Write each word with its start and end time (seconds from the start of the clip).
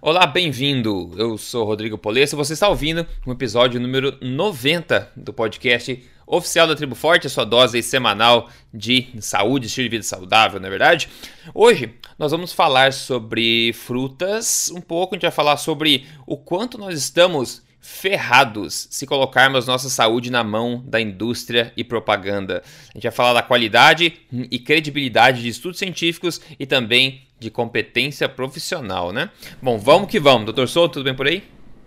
Olá, 0.00 0.26
bem-vindo. 0.26 1.12
Eu 1.16 1.36
sou 1.36 1.64
Rodrigo 1.64 1.98
Polesso. 1.98 2.36
Você 2.36 2.54
está 2.54 2.68
ouvindo 2.68 3.06
um 3.26 3.32
episódio 3.32 3.80
número 3.80 4.16
90 4.20 5.12
do 5.16 5.32
podcast 5.32 6.02
oficial 6.26 6.66
da 6.66 6.74
Tribo 6.74 6.94
Forte, 6.94 7.26
a 7.26 7.30
sua 7.30 7.44
dose 7.44 7.82
semanal 7.82 8.48
de 8.72 9.08
saúde, 9.20 9.66
estilo 9.66 9.84
de 9.84 9.90
vida 9.90 10.02
saudável, 10.02 10.58
não 10.58 10.66
é 10.66 10.70
verdade? 10.70 11.08
Hoje 11.54 11.94
nós 12.18 12.32
vamos 12.32 12.52
falar 12.52 12.92
sobre 12.92 13.72
frutas, 13.74 14.70
um 14.74 14.80
pouco, 14.80 15.14
a 15.14 15.16
gente 15.16 15.22
vai 15.22 15.30
falar 15.30 15.56
sobre 15.56 16.06
o 16.26 16.36
quanto 16.36 16.78
nós 16.78 16.98
estamos 16.98 17.62
ferrados 17.82 18.86
se 18.90 19.04
colocarmos 19.06 19.66
nossa 19.66 19.90
saúde 19.90 20.30
na 20.30 20.44
mão 20.44 20.82
da 20.86 21.00
indústria 21.00 21.72
e 21.76 21.82
propaganda. 21.82 22.62
A 22.90 22.92
gente 22.94 23.02
vai 23.02 23.12
falar 23.12 23.32
da 23.34 23.42
qualidade 23.42 24.20
e 24.32 24.58
credibilidade 24.60 25.42
de 25.42 25.48
estudos 25.48 25.80
científicos 25.80 26.40
e 26.58 26.64
também 26.64 27.22
de 27.40 27.50
competência 27.50 28.28
profissional, 28.28 29.12
né? 29.12 29.28
Bom, 29.60 29.76
vamos 29.76 30.08
que 30.08 30.20
vamos. 30.20 30.44
Doutor 30.44 30.68
Souto, 30.68 30.94
tudo 30.94 31.04
bem 31.04 31.14
por 31.14 31.26
aí? 31.26 31.42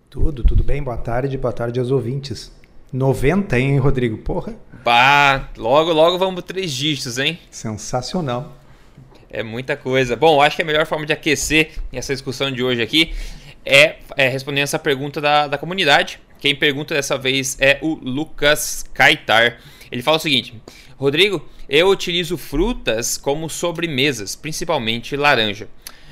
Tudo, 0.09 0.43
tudo 0.43 0.63
bem. 0.63 0.83
Boa 0.83 0.97
tarde, 0.97 1.37
boa 1.37 1.53
tarde 1.53 1.79
aos 1.79 1.91
ouvintes. 1.91 2.53
90, 2.91 3.57
hein, 3.57 3.77
Rodrigo? 3.77 4.17
Porra. 4.17 4.53
Bah, 4.83 5.49
logo, 5.57 5.93
logo 5.93 6.17
vamos 6.17 6.35
para 6.35 6.43
três 6.43 6.73
dígitos, 6.73 7.17
hein? 7.17 7.39
Sensacional. 7.49 8.57
É 9.29 9.43
muita 9.43 9.75
coisa. 9.77 10.15
Bom, 10.15 10.41
acho 10.41 10.57
que 10.57 10.61
a 10.61 10.65
melhor 10.65 10.85
forma 10.85 11.05
de 11.05 11.13
aquecer 11.13 11.71
essa 11.91 12.13
discussão 12.13 12.51
de 12.51 12.61
hoje 12.63 12.81
aqui 12.81 13.13
é, 13.65 13.97
é 14.15 14.27
respondendo 14.27 14.63
essa 14.63 14.79
pergunta 14.79 15.19
da, 15.19 15.47
da 15.47 15.57
comunidade. 15.57 16.19
Quem 16.39 16.55
pergunta 16.55 16.93
dessa 16.93 17.17
vez 17.17 17.57
é 17.59 17.79
o 17.81 17.95
Lucas 17.95 18.85
Kaitar. 18.93 19.59
Ele 19.91 20.03
fala 20.03 20.17
o 20.17 20.19
seguinte: 20.19 20.53
Rodrigo, 20.97 21.47
eu 21.67 21.89
utilizo 21.89 22.37
frutas 22.37 23.17
como 23.17 23.49
sobremesas, 23.49 24.35
principalmente 24.35 25.15
laranja. 25.15 25.67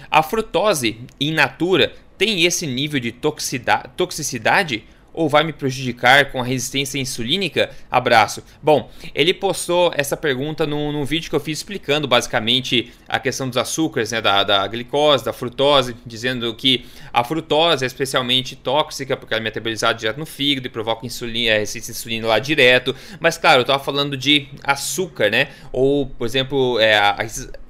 A 0.09 0.23
frutose 0.23 0.99
in 1.19 1.33
natura 1.33 1.93
tem 2.17 2.45
esse 2.45 2.65
nível 2.65 2.99
de 2.99 3.11
toxicidade 3.11 4.83
ou 5.13 5.29
vai 5.29 5.43
me 5.43 5.53
prejudicar 5.53 6.31
com 6.31 6.41
a 6.41 6.43
resistência 6.43 6.97
insulínica? 6.99 7.69
Abraço. 7.89 8.43
Bom, 8.61 8.89
ele 9.13 9.33
postou 9.33 9.91
essa 9.95 10.17
pergunta 10.17 10.65
num, 10.65 10.91
num 10.91 11.05
vídeo 11.05 11.29
que 11.29 11.35
eu 11.35 11.39
fiz 11.39 11.59
explicando 11.59 12.07
basicamente 12.07 12.91
a 13.07 13.19
questão 13.19 13.47
dos 13.47 13.57
açúcares, 13.57 14.11
né, 14.11 14.21
da, 14.21 14.43
da 14.43 14.67
glicose, 14.67 15.23
da 15.23 15.31
frutose, 15.33 15.95
dizendo 16.05 16.53
que 16.55 16.85
a 17.11 17.23
frutose 17.23 17.83
é 17.83 17.87
especialmente 17.87 18.55
tóxica 18.55 19.15
porque 19.15 19.33
ela 19.33 19.41
é 19.41 19.43
metabolizada 19.43 19.97
direto 19.97 20.17
no 20.17 20.25
fígado 20.25 20.67
e 20.67 20.69
provoca 20.69 21.05
insulina, 21.05 21.51
é, 21.51 21.59
resistência 21.59 21.91
insulina 21.91 22.27
lá 22.27 22.39
direto. 22.39 22.95
Mas 23.19 23.37
claro, 23.37 23.59
eu 23.59 23.61
estava 23.61 23.83
falando 23.83 24.17
de 24.17 24.47
açúcar, 24.63 25.29
né? 25.29 25.49
Ou, 25.71 26.07
por 26.07 26.25
exemplo, 26.25 26.79
é, 26.79 26.95
a, 26.95 27.15
a 27.19 27.23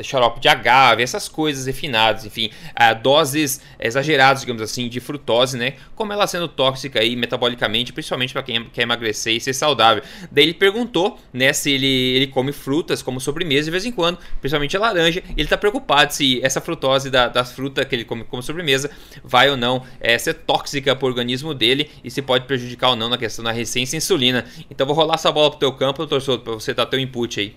xarope 0.04 0.40
de 0.40 0.48
agave, 0.48 1.04
essas 1.04 1.28
coisas 1.28 1.66
refinadas, 1.66 2.26
enfim, 2.26 2.50
a, 2.76 2.94
doses 2.94 3.62
exageradas, 3.80 4.42
digamos 4.42 4.62
assim, 4.62 4.88
de 4.88 5.00
frutose, 5.00 5.58
né? 5.58 5.74
Como 5.96 6.12
ela 6.14 6.28
sendo 6.28 6.48
tóxica 6.48 7.04
e 7.04 7.16
metabolicamente, 7.16 7.94
principalmente 7.94 8.34
para 8.34 8.44
quem 8.44 8.64
quer 8.66 8.84
emagrecer 8.84 9.36
e 9.36 9.40
ser 9.40 9.54
saudável. 9.54 10.04
Daí 10.32 10.44
ele 10.46 10.54
perguntou, 10.54 11.20
né, 11.32 11.54
se 11.54 11.72
ele, 11.72 11.88
ele 11.88 12.28
come 12.28 12.52
frutas 12.52 13.02
como 13.02 13.20
sobremesa 13.20 13.66
de 13.66 13.72
vez 13.72 13.86
em 13.86 13.92
quando, 13.92 14.18
principalmente 14.40 14.76
a 14.78 14.80
laranja. 14.80 15.24
Ele 15.30 15.44
está 15.44 15.58
preocupado 15.58 16.14
se 16.14 16.40
essa 16.44 16.62
frutose 16.62 17.10
da, 17.10 17.28
das 17.28 17.52
frutas 17.52 17.86
que 17.86 17.96
ele 17.96 18.06
come 18.06 18.24
como 18.24 18.42
sobremesa 18.42 18.90
vai 19.24 19.50
ou 19.50 19.58
não 19.58 19.84
é, 20.00 20.18
ser 20.18 20.34
tóxica 20.34 20.96
para 20.96 21.06
o 21.06 21.08
organismo 21.08 21.54
dele 21.54 21.90
e 22.04 22.12
se 22.12 22.22
pode 22.22 22.46
prejudicar 22.46 22.92
ou 22.92 22.96
não 22.96 23.10
na 23.10 23.18
questão 23.18 23.44
da 23.44 23.52
resistência 23.52 23.96
à 23.96 23.98
insulina. 23.98 24.46
Então 24.70 24.86
vou 24.86 24.96
rolar 24.96 25.16
essa 25.16 25.32
bola 25.32 25.50
pro 25.50 25.60
teu 25.60 25.72
campo, 25.74 26.08
Souto, 26.20 26.44
para 26.44 26.54
você 26.54 26.74
dar 26.74 26.86
teu 26.86 27.00
input 27.00 27.40
aí. 27.40 27.56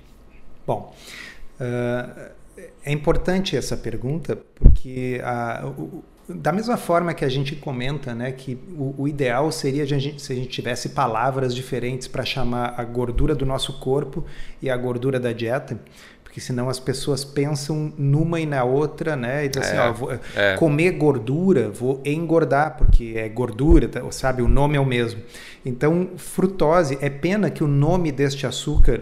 Bom, 0.67 0.95
uh, 1.61 2.31
é 2.85 2.93
importante 2.93 3.57
essa 3.57 3.77
pergunta 3.77 4.37
porque 4.55 5.21
a, 5.23 5.67
o, 5.67 6.05
da 6.29 6.53
mesma 6.53 6.77
forma 6.77 7.15
que 7.15 7.25
a 7.25 7.29
gente 7.29 7.55
comenta 7.55 8.15
né, 8.15 8.33
que 8.33 8.59
o, 8.77 9.03
o 9.03 9.09
ideal 9.09 9.51
seria 9.53 9.85
a 9.85 9.87
gente, 9.87 10.21
se 10.21 10.33
a 10.33 10.37
gente 10.37 10.49
tivesse 10.49 10.91
palavras 10.91 11.55
diferentes 11.55 12.09
para 12.09 12.25
chamar 12.25 12.75
a 12.77 12.85
gordura 12.85 13.35
do 13.35 13.47
nosso 13.47 13.79
corpo 13.79 14.25
e 14.61 14.69
a 14.69 14.77
gordura 14.77 15.21
da 15.21 15.33
dieta, 15.33 15.79
porque 16.25 16.41
senão 16.41 16.69
as 16.69 16.79
pessoas 16.79 17.25
pensam 17.25 17.93
numa 17.97 18.39
e 18.41 18.45
na 18.45 18.63
outra, 18.63 19.17
né? 19.17 19.47
E 19.47 19.49
dizem 19.49 19.63
assim, 19.71 19.77
é, 19.79 19.81
ó, 19.81 19.93
vou 19.93 20.13
é. 20.13 20.57
comer 20.57 20.91
gordura, 20.91 21.71
vou 21.71 22.03
engordar, 22.05 22.77
porque 22.77 23.15
é 23.17 23.27
gordura, 23.27 23.89
tá, 23.89 24.03
sabe? 24.11 24.43
O 24.43 24.49
nome 24.49 24.77
é 24.77 24.81
o 24.81 24.85
mesmo. 24.85 25.23
Então, 25.65 26.11
frutose, 26.17 26.99
é 27.01 27.09
pena 27.09 27.49
que 27.51 27.65
o 27.65 27.67
nome 27.67 28.13
deste 28.13 28.47
açúcar 28.47 29.01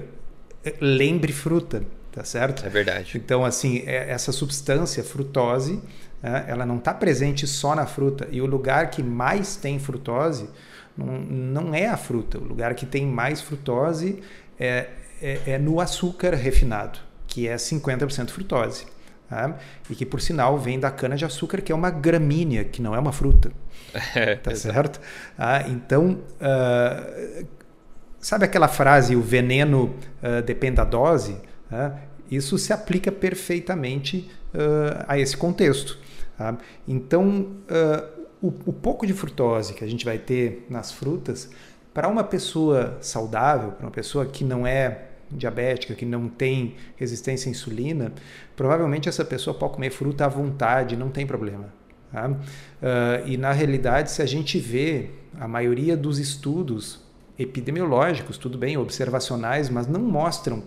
eh, 0.65 0.75
lembre 0.81 1.33
fruta, 1.33 1.83
tá 2.15 2.23
certo? 2.23 2.65
É 2.65 2.69
verdade. 2.69 3.13
Então, 3.17 3.45
assim, 3.45 3.83
é, 3.87 4.11
essa 4.11 4.31
substância, 4.31 5.03
frutose, 5.03 5.83
é, 6.23 6.45
ela 6.47 6.65
não 6.65 6.79
está 6.79 6.95
presente 6.95 7.45
só 7.47 7.75
na 7.75 7.87
fruta. 7.87 8.29
E 8.31 8.41
o 8.41 8.47
lugar 8.47 8.89
que 8.91 9.03
mais 9.03 9.57
tem 9.57 9.81
frutose 9.81 10.49
não, 10.97 11.07
não 11.19 11.75
é 11.75 11.89
a 11.89 11.97
fruta. 11.97 12.39
O 12.39 12.45
lugar 12.45 12.75
que 12.75 12.87
tem 12.87 13.05
mais 13.05 13.41
frutose 13.41 14.23
é, 14.59 14.87
é, 15.21 15.41
é 15.45 15.59
no 15.59 15.81
açúcar 15.81 16.35
refinado, 16.35 17.01
que 17.27 17.49
é 17.49 17.57
50% 17.57 18.31
frutose. 18.31 18.87
Tá? 19.29 19.57
E 19.91 19.95
que, 19.97 20.07
por 20.07 20.21
sinal, 20.21 20.57
vem 20.57 20.79
da 20.79 20.93
cana-de-açúcar, 20.93 21.61
que 21.63 21.73
é 21.73 21.75
uma 21.75 21.91
gramínea, 21.91 22.63
que 22.63 22.81
não 22.81 22.95
é 22.95 22.99
uma 22.99 23.13
fruta. 23.13 23.51
É, 24.13 24.35
tá 24.35 24.53
certo? 24.57 25.01
Ah, 25.39 25.69
então, 25.69 26.19
uh, 26.41 27.47
sabe 28.19 28.45
aquela 28.45 28.67
frase, 28.67 29.15
o 29.15 29.23
veneno 29.23 29.95
uh, 30.21 30.43
depende 30.43 30.77
da 30.77 30.85
dose? 30.85 31.37
Uh, 31.71 31.97
isso 32.31 32.57
se 32.59 32.73
aplica 32.73 33.13
perfeitamente 33.13 34.31
a 35.09 35.19
esse 35.19 35.37
contexto. 35.37 35.99
Tá? 36.37 36.57
Então, 36.87 37.49
uh, 37.69 38.25
o, 38.43 38.49
o, 38.67 38.73
pouco 38.73 39.07
de 39.07 39.13
frutose 39.13 39.75
que 39.75 39.85
a 39.85 39.87
gente 39.87 40.05
vai 40.05 40.19
ter 40.19 40.67
nas 40.69 40.93
frutas, 40.93 41.51
para 41.93 42.09
uma 42.09 42.25
pessoa 42.25 42.99
saudável, 43.01 43.73
para 43.73 43.87
uma 43.87 43.93
pessoa 43.93 44.27
que 44.27 44.45
não 44.45 44.67
é 44.67 45.07
diabética, 45.31 45.95
que 45.95 46.05
não 46.05 46.29
tem 46.29 46.77
resistência 46.97 47.49
à 47.49 47.51
insulina, 47.51 48.13
provavelmente 48.57 49.09
essa 49.09 49.25
pessoa 49.25 49.57
pode 49.57 49.75
comer 49.75 49.91
fruta 49.91 50.25
à 50.25 50.29
vontade, 50.29 50.97
não 50.97 51.09
tem 51.09 51.27
problema. 51.27 51.73
Tá? 52.13 52.29
Uh, 52.29 53.27
e 53.27 53.37
na 53.37 53.53
realidade, 53.53 54.11
se 54.11 54.23
a 54.23 54.27
gente 54.27 54.59
vê 54.59 55.11
a 55.39 55.49
maioria 55.49 55.97
dos 55.97 56.19
estudos 56.19 57.01
epidemiológicos, 57.39 58.39
tudo 58.39 58.59
bem, 58.59 58.77
observacionais, 58.77 59.69
mas 59.69 59.87
não 59.87 60.01
mostram 60.01 60.63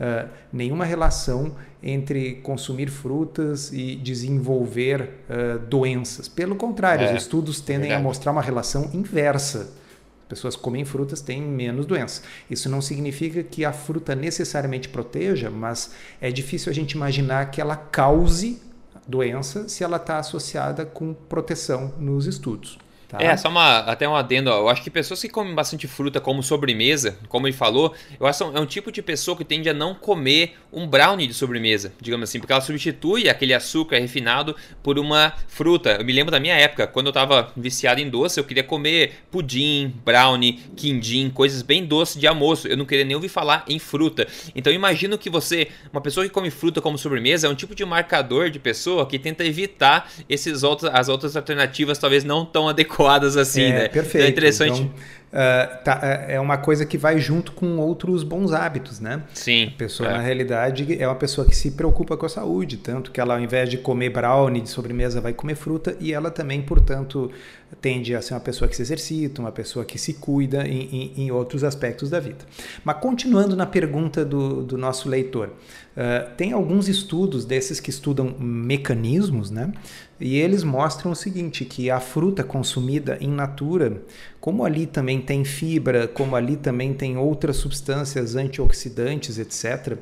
uh, 0.00 0.28
nenhuma 0.52 0.84
relação 0.84 1.54
entre 1.82 2.36
consumir 2.36 2.88
frutas 2.90 3.72
e 3.72 3.96
desenvolver 3.96 5.10
uh, 5.28 5.58
doenças. 5.60 6.28
Pelo 6.28 6.56
contrário, 6.56 7.06
é, 7.06 7.14
os 7.14 7.22
estudos 7.22 7.60
tendem 7.60 7.92
é 7.92 7.94
a 7.94 8.00
mostrar 8.00 8.32
uma 8.32 8.42
relação 8.42 8.90
inversa. 8.92 9.72
Pessoas 10.28 10.56
que 10.56 10.62
comem 10.62 10.84
frutas 10.84 11.22
têm 11.22 11.40
menos 11.40 11.86
doenças. 11.86 12.22
Isso 12.50 12.68
não 12.68 12.82
significa 12.82 13.42
que 13.42 13.64
a 13.64 13.72
fruta 13.72 14.14
necessariamente 14.14 14.88
proteja, 14.88 15.50
mas 15.50 15.92
é 16.20 16.30
difícil 16.30 16.70
a 16.70 16.74
gente 16.74 16.92
imaginar 16.92 17.50
que 17.50 17.60
ela 17.60 17.76
cause 17.76 18.60
doença 19.06 19.68
se 19.70 19.82
ela 19.82 19.96
está 19.96 20.18
associada 20.18 20.84
com 20.84 21.14
proteção 21.14 21.94
nos 21.98 22.26
estudos. 22.26 22.78
Tá. 23.08 23.16
É, 23.22 23.34
só 23.38 23.48
uma, 23.48 23.78
até 23.78 24.06
um 24.06 24.14
adendo. 24.14 24.50
Eu 24.50 24.68
acho 24.68 24.82
que 24.82 24.90
pessoas 24.90 25.22
que 25.22 25.30
comem 25.30 25.54
bastante 25.54 25.88
fruta 25.88 26.20
como 26.20 26.42
sobremesa, 26.42 27.16
como 27.26 27.46
ele 27.46 27.56
falou, 27.56 27.94
eu 28.20 28.26
acho 28.26 28.50
que 28.50 28.56
é 28.56 28.60
um 28.60 28.66
tipo 28.66 28.92
de 28.92 29.00
pessoa 29.00 29.34
que 29.34 29.44
tende 29.44 29.66
a 29.70 29.72
não 29.72 29.94
comer 29.94 30.56
um 30.70 30.86
brownie 30.86 31.26
de 31.26 31.32
sobremesa, 31.32 31.90
digamos 31.98 32.28
assim, 32.28 32.38
porque 32.38 32.52
ela 32.52 32.60
substitui 32.60 33.26
aquele 33.30 33.54
açúcar 33.54 33.98
refinado 33.98 34.54
por 34.82 34.98
uma 34.98 35.32
fruta. 35.46 35.96
Eu 35.98 36.04
me 36.04 36.12
lembro 36.12 36.30
da 36.30 36.38
minha 36.38 36.54
época, 36.54 36.86
quando 36.86 37.06
eu 37.06 37.10
estava 37.10 37.50
viciado 37.56 37.98
em 37.98 38.10
doce, 38.10 38.38
eu 38.38 38.44
queria 38.44 38.62
comer 38.62 39.24
pudim, 39.30 39.94
brownie, 40.04 40.60
quindim, 40.76 41.30
coisas 41.30 41.62
bem 41.62 41.86
doces 41.86 42.20
de 42.20 42.26
almoço. 42.26 42.68
Eu 42.68 42.76
não 42.76 42.84
queria 42.84 43.06
nem 43.06 43.14
ouvir 43.14 43.30
falar 43.30 43.64
em 43.66 43.78
fruta. 43.78 44.28
Então 44.54 44.70
imagino 44.70 45.16
que 45.16 45.30
você, 45.30 45.68
uma 45.90 46.02
pessoa 46.02 46.26
que 46.26 46.32
come 46.32 46.50
fruta 46.50 46.82
como 46.82 46.98
sobremesa, 46.98 47.46
é 47.46 47.50
um 47.50 47.54
tipo 47.54 47.74
de 47.74 47.86
marcador 47.86 48.50
de 48.50 48.58
pessoa 48.58 49.06
que 49.06 49.18
tenta 49.18 49.46
evitar 49.46 50.12
esses 50.28 50.62
outros, 50.62 50.90
as 50.92 51.08
outras 51.08 51.34
alternativas 51.36 51.96
talvez 51.96 52.22
não 52.22 52.44
tão 52.44 52.68
adequadas 52.68 52.97
adequadas 52.98 53.36
assim, 53.36 53.62
é, 53.62 53.72
né? 53.72 53.88
Perfeito. 53.88 54.16
Então 54.16 54.26
é 54.26 54.30
interessante. 54.30 54.80
Então, 54.80 54.94
uh, 55.28 55.82
tá, 55.84 56.00
é, 56.02 56.34
é 56.34 56.40
uma 56.40 56.58
coisa 56.58 56.84
que 56.84 56.98
vai 56.98 57.18
junto 57.18 57.52
com 57.52 57.78
outros 57.78 58.22
bons 58.22 58.52
hábitos, 58.52 59.00
né? 59.00 59.22
Sim. 59.34 59.68
A 59.74 59.78
pessoa, 59.78 60.08
é. 60.08 60.12
na 60.12 60.20
realidade, 60.20 61.00
é 61.00 61.06
uma 61.06 61.16
pessoa 61.16 61.46
que 61.46 61.56
se 61.56 61.72
preocupa 61.72 62.16
com 62.16 62.26
a 62.26 62.28
saúde, 62.28 62.76
tanto 62.76 63.10
que 63.10 63.20
ela, 63.20 63.34
ao 63.34 63.40
invés 63.40 63.68
de 63.68 63.78
comer 63.78 64.10
brownie 64.10 64.60
de 64.60 64.68
sobremesa, 64.68 65.20
vai 65.20 65.32
comer 65.32 65.54
fruta 65.54 65.96
e 66.00 66.12
ela 66.12 66.30
também, 66.30 66.62
portanto, 66.62 67.30
tende 67.80 68.14
a 68.14 68.22
ser 68.22 68.34
uma 68.34 68.40
pessoa 68.40 68.68
que 68.68 68.74
se 68.74 68.82
exercita, 68.82 69.40
uma 69.40 69.52
pessoa 69.52 69.84
que 69.84 69.98
se 69.98 70.14
cuida 70.14 70.66
em, 70.66 71.12
em, 71.16 71.24
em 71.24 71.30
outros 71.30 71.62
aspectos 71.62 72.08
da 72.10 72.18
vida. 72.18 72.44
Mas 72.84 72.96
continuando 72.98 73.54
na 73.54 73.66
pergunta 73.66 74.24
do, 74.24 74.62
do 74.62 74.78
nosso 74.78 75.08
leitor, 75.08 75.48
uh, 75.48 76.30
tem 76.36 76.52
alguns 76.52 76.88
estudos 76.88 77.44
desses 77.44 77.78
que 77.78 77.90
estudam 77.90 78.34
mecanismos, 78.38 79.50
né? 79.50 79.72
E 80.20 80.36
eles 80.36 80.64
mostram 80.64 81.12
o 81.12 81.14
seguinte, 81.14 81.64
que 81.64 81.90
a 81.90 82.00
fruta 82.00 82.42
consumida 82.42 83.16
in 83.20 83.30
natura, 83.30 84.02
como 84.48 84.64
ali 84.64 84.86
também 84.86 85.20
tem 85.20 85.44
fibra, 85.44 86.08
como 86.08 86.34
ali 86.34 86.56
também 86.56 86.94
tem 86.94 87.18
outras 87.18 87.56
substâncias 87.56 88.34
antioxidantes, 88.34 89.38
etc., 89.38 89.98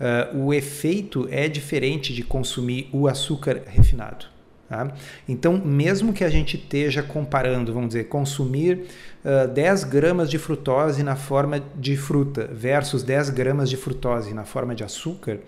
uh, 0.00 0.38
o 0.38 0.54
efeito 0.54 1.28
é 1.30 1.46
diferente 1.46 2.14
de 2.14 2.22
consumir 2.22 2.88
o 2.94 3.06
açúcar 3.06 3.60
refinado. 3.66 4.24
Tá? 4.66 4.90
Então, 5.28 5.60
mesmo 5.62 6.14
que 6.14 6.24
a 6.24 6.30
gente 6.30 6.56
esteja 6.56 7.02
comparando, 7.02 7.74
vamos 7.74 7.88
dizer, 7.88 8.04
consumir 8.04 8.86
uh, 9.22 9.46
10 9.46 9.84
gramas 9.84 10.30
de 10.30 10.38
frutose 10.38 11.02
na 11.02 11.14
forma 11.14 11.62
de 11.76 11.94
fruta 11.94 12.48
versus 12.50 13.02
10 13.02 13.28
gramas 13.28 13.68
de 13.68 13.76
frutose 13.76 14.32
na 14.32 14.44
forma 14.44 14.74
de 14.74 14.82
açúcar, 14.82 15.40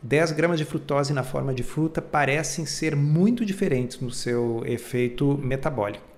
10 0.00 0.32
gramas 0.32 0.58
de 0.58 0.64
frutose 0.64 1.12
na 1.12 1.22
forma 1.22 1.52
de 1.52 1.62
fruta 1.62 2.00
parecem 2.00 2.64
ser 2.64 2.96
muito 2.96 3.44
diferentes 3.44 4.00
no 4.00 4.10
seu 4.10 4.62
efeito 4.64 5.38
metabólico. 5.42 6.08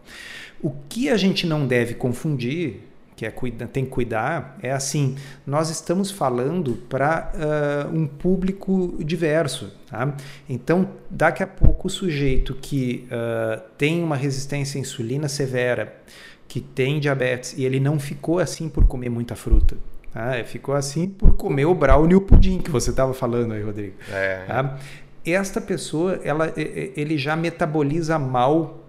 O 0.62 0.70
que 0.88 1.08
a 1.08 1.16
gente 1.16 1.46
não 1.46 1.66
deve 1.66 1.94
confundir 1.94 2.90
que 3.20 3.26
é 3.26 3.66
tem 3.70 3.84
que 3.84 3.90
cuidar, 3.90 4.56
é 4.62 4.72
assim: 4.72 5.14
nós 5.46 5.68
estamos 5.68 6.10
falando 6.10 6.76
para 6.88 7.30
uh, 7.34 7.94
um 7.94 8.06
público 8.06 8.96
diverso. 9.04 9.70
Tá? 9.90 10.14
Então, 10.48 10.88
daqui 11.10 11.42
a 11.42 11.46
pouco, 11.46 11.88
o 11.88 11.90
sujeito 11.90 12.54
que 12.54 13.06
uh, 13.08 13.60
tem 13.76 14.02
uma 14.02 14.16
resistência 14.16 14.78
à 14.78 14.80
insulina 14.80 15.28
severa, 15.28 15.94
que 16.48 16.62
tem 16.62 16.98
diabetes, 16.98 17.52
e 17.58 17.64
ele 17.66 17.78
não 17.78 18.00
ficou 18.00 18.38
assim 18.38 18.70
por 18.70 18.86
comer 18.86 19.10
muita 19.10 19.36
fruta. 19.36 19.76
Tá? 20.14 20.42
Ficou 20.44 20.74
assim 20.74 21.06
por 21.06 21.34
comer 21.34 21.66
o 21.66 21.74
brownie 21.74 22.12
e 22.14 22.16
o 22.16 22.22
pudim 22.22 22.58
que 22.58 22.70
você 22.70 22.88
estava 22.88 23.12
falando 23.12 23.52
aí, 23.52 23.62
Rodrigo. 23.62 23.96
É. 24.10 24.44
Tá? 24.46 24.78
Esta 25.26 25.60
pessoa, 25.60 26.18
ela, 26.24 26.50
ele 26.56 27.18
já 27.18 27.36
metaboliza 27.36 28.18
mal 28.18 28.79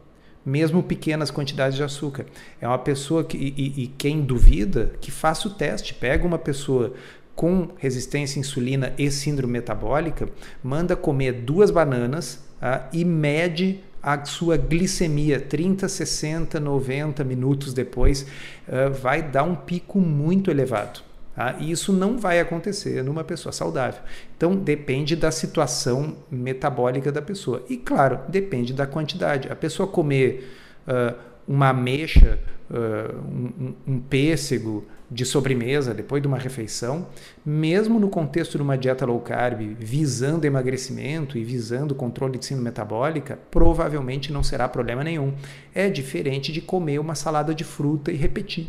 mesmo 0.45 0.81
pequenas 0.81 1.31
quantidades 1.31 1.77
de 1.77 1.83
açúcar. 1.83 2.25
É 2.59 2.67
uma 2.67 2.79
pessoa 2.79 3.23
que, 3.23 3.37
e, 3.37 3.83
e, 3.83 3.87
quem 3.87 4.21
duvida, 4.21 4.93
que 4.99 5.11
faça 5.11 5.47
o 5.47 5.51
teste. 5.51 5.93
Pega 5.93 6.25
uma 6.25 6.39
pessoa 6.39 6.93
com 7.35 7.69
resistência 7.77 8.39
à 8.39 8.41
insulina 8.41 8.93
e 8.97 9.09
síndrome 9.09 9.53
metabólica, 9.53 10.27
manda 10.63 10.95
comer 10.95 11.33
duas 11.33 11.71
bananas 11.71 12.43
ah, 12.61 12.87
e 12.93 13.03
mede 13.03 13.79
a 14.03 14.23
sua 14.25 14.57
glicemia 14.57 15.39
30, 15.39 15.87
60, 15.87 16.59
90 16.59 17.23
minutos 17.23 17.73
depois, 17.73 18.25
ah, 18.67 18.89
vai 18.89 19.21
dar 19.21 19.43
um 19.43 19.55
pico 19.55 19.99
muito 19.99 20.51
elevado. 20.51 21.10
Tá? 21.41 21.55
E 21.59 21.71
isso 21.71 21.91
não 21.91 22.19
vai 22.19 22.39
acontecer 22.39 23.03
numa 23.03 23.23
pessoa 23.23 23.51
saudável. 23.51 23.99
Então, 24.37 24.55
depende 24.55 25.15
da 25.15 25.31
situação 25.31 26.17
metabólica 26.29 27.11
da 27.11 27.19
pessoa. 27.19 27.63
E, 27.67 27.77
claro, 27.77 28.19
depende 28.27 28.73
da 28.73 28.85
quantidade. 28.85 29.51
A 29.51 29.55
pessoa 29.55 29.87
comer 29.87 30.55
uh, 30.87 31.17
uma 31.47 31.69
ameixa, 31.69 32.37
uh, 32.69 33.17
um, 33.17 33.73
um 33.87 33.99
pêssego 33.99 34.85
de 35.09 35.25
sobremesa 35.25 35.95
depois 35.95 36.21
de 36.21 36.27
uma 36.27 36.37
refeição, 36.37 37.07
mesmo 37.43 37.99
no 37.99 38.07
contexto 38.07 38.57
de 38.57 38.61
uma 38.61 38.77
dieta 38.77 39.03
low 39.03 39.19
carb, 39.19 39.61
visando 39.79 40.45
emagrecimento 40.45 41.39
e 41.39 41.43
visando 41.43 41.95
controle 41.95 42.37
de 42.37 42.45
síndrome 42.45 42.69
metabólica, 42.69 43.39
provavelmente 43.49 44.31
não 44.31 44.43
será 44.43 44.69
problema 44.69 45.03
nenhum. 45.03 45.33
É 45.73 45.89
diferente 45.89 46.51
de 46.51 46.61
comer 46.61 46.99
uma 46.99 47.15
salada 47.15 47.51
de 47.55 47.63
fruta 47.63 48.11
e 48.11 48.15
repetir. 48.15 48.67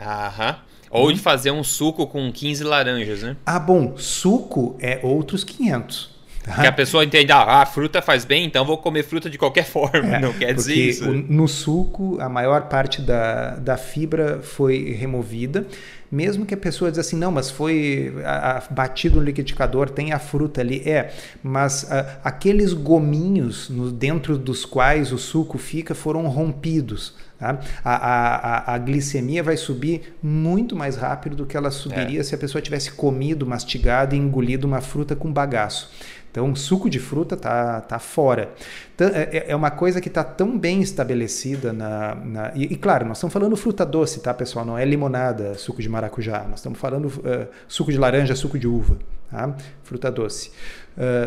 Aham. 0.00 0.56
Ou 0.90 1.12
de 1.12 1.18
fazer 1.18 1.50
um 1.50 1.64
suco 1.64 2.06
com 2.06 2.30
15 2.32 2.64
laranjas, 2.64 3.22
né? 3.22 3.36
Ah, 3.44 3.58
bom, 3.58 3.96
suco 3.96 4.76
é 4.80 5.00
outros 5.02 5.44
500. 5.44 6.16
Tá? 6.46 6.60
Que 6.60 6.66
a 6.68 6.72
pessoa 6.72 7.04
entende, 7.04 7.32
ah, 7.32 7.62
a 7.62 7.66
fruta 7.66 8.00
faz 8.00 8.24
bem, 8.24 8.44
então 8.44 8.64
vou 8.64 8.78
comer 8.78 9.02
fruta 9.02 9.28
de 9.28 9.36
qualquer 9.36 9.64
forma. 9.66 10.16
É, 10.16 10.20
não 10.20 10.32
quer 10.32 10.54
dizer 10.54 10.74
isso. 10.74 11.12
no 11.12 11.48
suco, 11.48 12.18
a 12.20 12.28
maior 12.28 12.68
parte 12.68 13.02
da, 13.02 13.56
da 13.56 13.76
fibra 13.76 14.40
foi 14.40 14.92
removida. 14.92 15.66
Mesmo 16.10 16.46
que 16.46 16.54
a 16.54 16.56
pessoa 16.56 16.88
diz 16.88 17.00
assim, 17.00 17.16
não, 17.16 17.32
mas 17.32 17.50
foi 17.50 18.14
a, 18.24 18.58
a, 18.58 18.62
batido 18.70 19.16
no 19.16 19.24
liquidificador, 19.24 19.90
tem 19.90 20.12
a 20.12 20.20
fruta 20.20 20.60
ali. 20.60 20.88
É, 20.88 21.12
mas 21.42 21.90
a, 21.90 22.20
aqueles 22.22 22.72
gominhos 22.72 23.68
no, 23.68 23.90
dentro 23.90 24.38
dos 24.38 24.64
quais 24.64 25.10
o 25.10 25.18
suco 25.18 25.58
fica 25.58 25.96
foram 25.96 26.28
rompidos. 26.28 27.14
Tá? 27.38 27.58
A, 27.84 27.94
a, 27.94 28.74
a, 28.74 28.78
glicemia 28.78 29.42
vai 29.42 29.58
subir 29.58 30.14
muito 30.22 30.74
mais 30.74 30.96
rápido 30.96 31.36
do 31.36 31.44
que 31.44 31.56
ela 31.56 31.70
subiria 31.70 32.20
é. 32.20 32.22
se 32.22 32.34
a 32.34 32.38
pessoa 32.38 32.62
tivesse 32.62 32.92
comido, 32.92 33.46
mastigado 33.46 34.14
e 34.14 34.18
engolido 34.18 34.66
uma 34.66 34.80
fruta 34.80 35.14
com 35.14 35.30
bagaço. 35.30 35.90
Então, 36.30 36.54
suco 36.54 36.90
de 36.90 36.98
fruta 36.98 37.34
tá, 37.34 37.80
tá 37.80 37.98
fora. 37.98 38.52
É, 38.98 39.38
é, 39.38 39.44
é 39.48 39.56
uma 39.56 39.70
coisa 39.70 40.02
que 40.02 40.08
está 40.08 40.22
tão 40.22 40.58
bem 40.58 40.82
estabelecida 40.82 41.72
na. 41.72 42.14
na 42.14 42.52
e, 42.54 42.64
e, 42.64 42.76
claro, 42.76 43.06
nós 43.06 43.16
estamos 43.16 43.32
falando 43.32 43.56
fruta 43.56 43.86
doce, 43.86 44.20
tá, 44.20 44.34
pessoal? 44.34 44.62
Não 44.64 44.76
é 44.76 44.84
limonada, 44.84 45.54
suco 45.54 45.80
de 45.80 45.88
maracujá. 45.88 46.44
Nós 46.48 46.58
estamos 46.58 46.78
falando 46.78 47.06
uh, 47.06 47.48
suco 47.66 47.90
de 47.90 47.96
laranja, 47.96 48.34
suco 48.34 48.58
de 48.58 48.66
uva, 48.66 48.98
tá? 49.30 49.56
fruta 49.82 50.10
doce. 50.10 50.50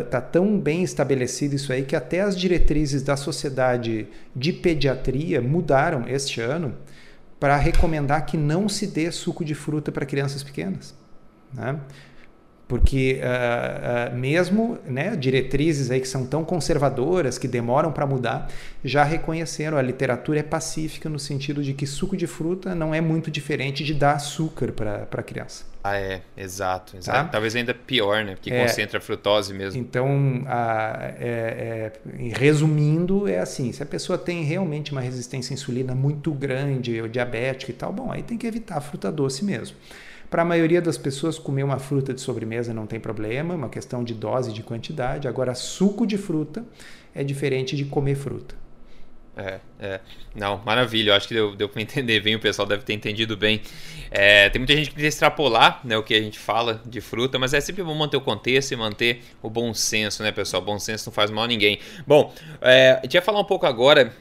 Está 0.03 0.19
uh, 0.19 0.31
tão 0.31 0.59
bem 0.59 0.83
estabelecido 0.83 1.55
isso 1.55 1.71
aí 1.71 1.83
que 1.83 1.95
até 1.95 2.21
as 2.21 2.35
diretrizes 2.35 3.03
da 3.03 3.15
Sociedade 3.15 4.07
de 4.35 4.51
Pediatria 4.51 5.41
mudaram 5.41 6.07
este 6.07 6.41
ano 6.41 6.75
para 7.39 7.55
recomendar 7.55 8.25
que 8.25 8.35
não 8.35 8.67
se 8.67 8.87
dê 8.87 9.11
suco 9.11 9.45
de 9.45 9.55
fruta 9.55 9.91
para 9.91 10.05
crianças 10.05 10.43
pequenas. 10.43 10.93
Né? 11.53 11.79
Porque 12.69 13.19
uh, 13.19 14.13
uh, 14.13 14.15
mesmo 14.15 14.77
né, 14.85 15.15
diretrizes 15.15 15.89
aí 15.89 15.99
que 15.99 16.07
são 16.07 16.23
tão 16.23 16.45
conservadoras, 16.45 17.39
que 17.39 17.47
demoram 17.47 17.91
para 17.91 18.05
mudar, 18.05 18.47
já 18.85 19.03
reconheceram 19.03 19.75
a 19.75 19.81
literatura 19.81 20.41
é 20.41 20.43
pacífica 20.43 21.09
no 21.09 21.17
sentido 21.17 21.63
de 21.63 21.73
que 21.73 21.87
suco 21.87 22.15
de 22.15 22.27
fruta 22.27 22.75
não 22.75 22.93
é 22.93 23.01
muito 23.01 23.31
diferente 23.31 23.83
de 23.83 23.95
dar 23.95 24.13
açúcar 24.13 24.71
para 24.71 25.07
a 25.11 25.23
criança. 25.23 25.65
Ah, 25.83 25.97
é, 25.97 26.21
exato. 26.37 26.95
exato. 26.95 27.25
Tá? 27.25 27.31
Talvez 27.31 27.55
ainda 27.55 27.73
pior, 27.73 28.23
né? 28.23 28.35
Porque 28.35 28.53
é, 28.53 28.61
concentra 28.61 28.99
a 28.99 29.01
frutose 29.01 29.51
mesmo. 29.51 29.81
Então, 29.81 30.43
a, 30.45 31.11
é, 31.19 31.91
é, 32.19 32.29
resumindo, 32.37 33.27
é 33.27 33.39
assim: 33.39 33.71
se 33.71 33.81
a 33.81 33.85
pessoa 33.85 34.17
tem 34.17 34.43
realmente 34.43 34.91
uma 34.91 35.01
resistência 35.01 35.53
à 35.53 35.55
insulina 35.55 35.95
muito 35.95 36.31
grande, 36.31 37.01
ou 37.01 37.07
diabética 37.07 37.71
e 37.71 37.75
tal, 37.75 37.91
bom, 37.91 38.11
aí 38.11 38.21
tem 38.21 38.37
que 38.37 38.45
evitar 38.45 38.77
a 38.77 38.81
fruta 38.81 39.11
doce 39.11 39.43
mesmo. 39.43 39.75
Para 40.29 40.43
a 40.43 40.45
maioria 40.45 40.81
das 40.81 40.97
pessoas, 40.97 41.39
comer 41.39 41.63
uma 41.63 41.79
fruta 41.79 42.13
de 42.13 42.21
sobremesa 42.21 42.73
não 42.73 42.85
tem 42.85 42.99
problema, 42.99 43.53
é 43.53 43.57
uma 43.57 43.69
questão 43.69 44.03
de 44.03 44.13
dose, 44.13 44.53
de 44.53 44.61
quantidade. 44.61 45.27
Agora, 45.27 45.55
suco 45.55 46.05
de 46.05 46.17
fruta 46.17 46.63
é 47.15 47.23
diferente 47.23 47.75
de 47.75 47.85
comer 47.85 48.15
fruta. 48.15 48.55
É, 49.35 49.59
é. 49.79 49.99
Não, 50.35 50.61
maravilha. 50.65 51.11
Eu 51.11 51.15
acho 51.15 51.27
que 51.27 51.33
deu, 51.33 51.55
deu 51.55 51.69
para 51.69 51.81
entender 51.81 52.19
bem. 52.19 52.35
O 52.35 52.39
pessoal 52.39 52.67
deve 52.67 52.83
ter 52.83 52.93
entendido 52.93 53.37
bem. 53.37 53.61
É, 54.11 54.49
tem 54.49 54.59
muita 54.59 54.75
gente 54.75 54.89
que 54.89 54.97
quer 54.97 55.07
extrapolar 55.07 55.79
né, 55.83 55.97
o 55.97 56.03
que 56.03 56.13
a 56.13 56.21
gente 56.21 56.37
fala 56.37 56.81
de 56.85 56.99
fruta, 56.99 57.39
mas 57.39 57.53
é 57.53 57.61
sempre 57.61 57.81
bom 57.81 57.95
manter 57.95 58.17
o 58.17 58.21
contexto 58.21 58.71
e 58.71 58.75
manter 58.75 59.23
o 59.41 59.49
bom 59.49 59.73
senso, 59.73 60.21
né, 60.23 60.31
pessoal? 60.31 60.61
Bom 60.61 60.77
senso 60.77 61.09
não 61.09 61.13
faz 61.13 61.31
mal 61.31 61.45
a 61.45 61.47
ninguém. 61.47 61.79
Bom, 62.05 62.33
é, 62.61 62.99
a 62.99 63.01
gente 63.03 63.13
vai 63.13 63.21
falar 63.21 63.39
um 63.39 63.45
pouco 63.45 63.65
agora 63.65 64.13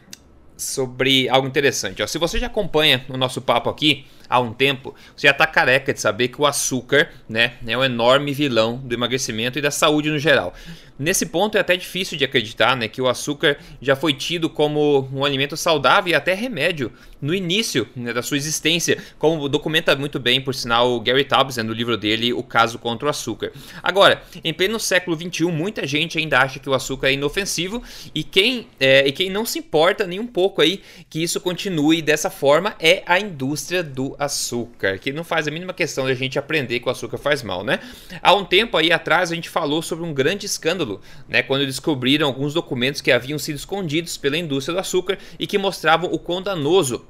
sobre 0.57 1.29
algo 1.29 1.47
interessante. 1.47 2.03
Ó. 2.03 2.07
Se 2.07 2.19
você 2.19 2.39
já 2.39 2.47
acompanha 2.47 3.05
o 3.09 3.17
nosso 3.17 3.41
papo 3.41 3.69
aqui, 3.69 4.07
há 4.29 4.41
um 4.41 4.53
tempo, 4.53 4.95
você 5.17 5.27
já 5.27 5.33
está 5.33 5.47
careca 5.47 5.93
de 5.93 6.01
saber 6.01 6.29
que 6.29 6.41
o 6.41 6.47
açúcar 6.47 7.11
né, 7.29 7.55
é 7.67 7.77
um 7.77 7.85
enorme 7.85 8.33
vilão 8.33 8.77
do 8.77 8.95
emagrecimento 8.95 9.59
e 9.59 9.63
da 9.63 9.71
saúde 9.71 10.11
no 10.11 10.19
geral. 10.19 10.55
Nesse 10.99 11.27
ponto 11.27 11.57
é 11.57 11.61
até 11.61 11.77
difícil 11.77 12.19
de 12.19 12.25
acreditar 12.25 12.77
né, 12.77 12.89
que 12.89 13.01
o 13.01 13.07
açúcar 13.07 13.57
já 13.81 13.95
foi 13.95 14.13
tido 14.13 14.51
como 14.51 15.09
um 15.13 15.25
alimento 15.25 15.57
saudável 15.57 16.11
e 16.11 16.15
até 16.15 16.35
remédio 16.35 16.93
no 17.23 17.33
início 17.33 17.89
né, 17.95 18.13
da 18.13 18.21
sua 18.21 18.37
existência, 18.37 18.99
como 19.17 19.49
documenta 19.49 19.95
muito 19.95 20.19
bem, 20.19 20.41
por 20.41 20.55
sinal, 20.55 20.91
o 20.91 21.01
Gary 21.01 21.25
Taubes 21.25 21.57
né, 21.57 21.63
no 21.63 21.73
livro 21.73 21.97
dele, 21.97 22.33
O 22.33 22.43
Caso 22.43 22.81
contra 22.81 23.07
o 23.07 23.11
Açúcar. 23.11 23.53
Agora, 23.81 24.23
em 24.43 24.53
pleno 24.53 24.81
século 24.81 25.17
XXI, 25.17 25.45
muita 25.45 25.87
gente 25.87 26.19
ainda 26.19 26.41
acha 26.41 26.59
que 26.59 26.69
o 26.69 26.75
açúcar 26.75 27.09
é 27.09 27.13
inofensivo 27.13 27.81
e 28.13 28.25
quem, 28.25 28.67
é, 28.81 29.07
e 29.07 29.13
quem 29.13 29.31
não 29.31 29.47
se 29.47 29.61
importa 29.61 30.05
nem 30.05 30.19
um 30.19 30.27
pouco 30.27 30.61
aí 30.61 30.83
que 31.09 31.23
isso 31.23 31.41
continue 31.41 32.03
dessa 32.03 32.29
forma 32.29 32.75
é 32.81 33.03
a 33.07 33.21
indústria 33.21 33.85
do 33.85 34.17
açúcar, 34.19 34.99
que 34.99 35.13
não 35.13 35.23
faz 35.23 35.47
a 35.47 35.51
mínima 35.51 35.73
questão 35.73 36.07
de 36.07 36.13
a 36.13 36.15
gente 36.15 36.39
aprender 36.39 36.81
que 36.81 36.89
o 36.89 36.91
açúcar 36.91 37.19
faz 37.19 37.43
mal, 37.43 37.63
né? 37.63 37.79
Há 38.21 38.35
um 38.35 38.45
tempo 38.45 38.77
aí 38.77 38.91
atrás 38.91 39.31
a 39.31 39.35
gente 39.35 39.49
falou 39.49 39.81
sobre 39.81 40.05
um 40.05 40.13
grande 40.13 40.47
escândalo, 40.47 41.01
né, 41.29 41.43
quando 41.43 41.65
descobriram 41.65 42.27
alguns 42.27 42.55
documentos 42.55 43.01
que 43.01 43.13
haviam 43.13 43.39
sido 43.39 43.57
escondidos 43.57 44.17
pela 44.17 44.37
indústria 44.37 44.75
do 44.75 44.81
açúcar 44.81 45.19
e 45.39 45.47
que 45.47 45.59
mostravam 45.59 46.11
o 46.13 46.19
quão 46.19 46.43
danoso 46.43 47.07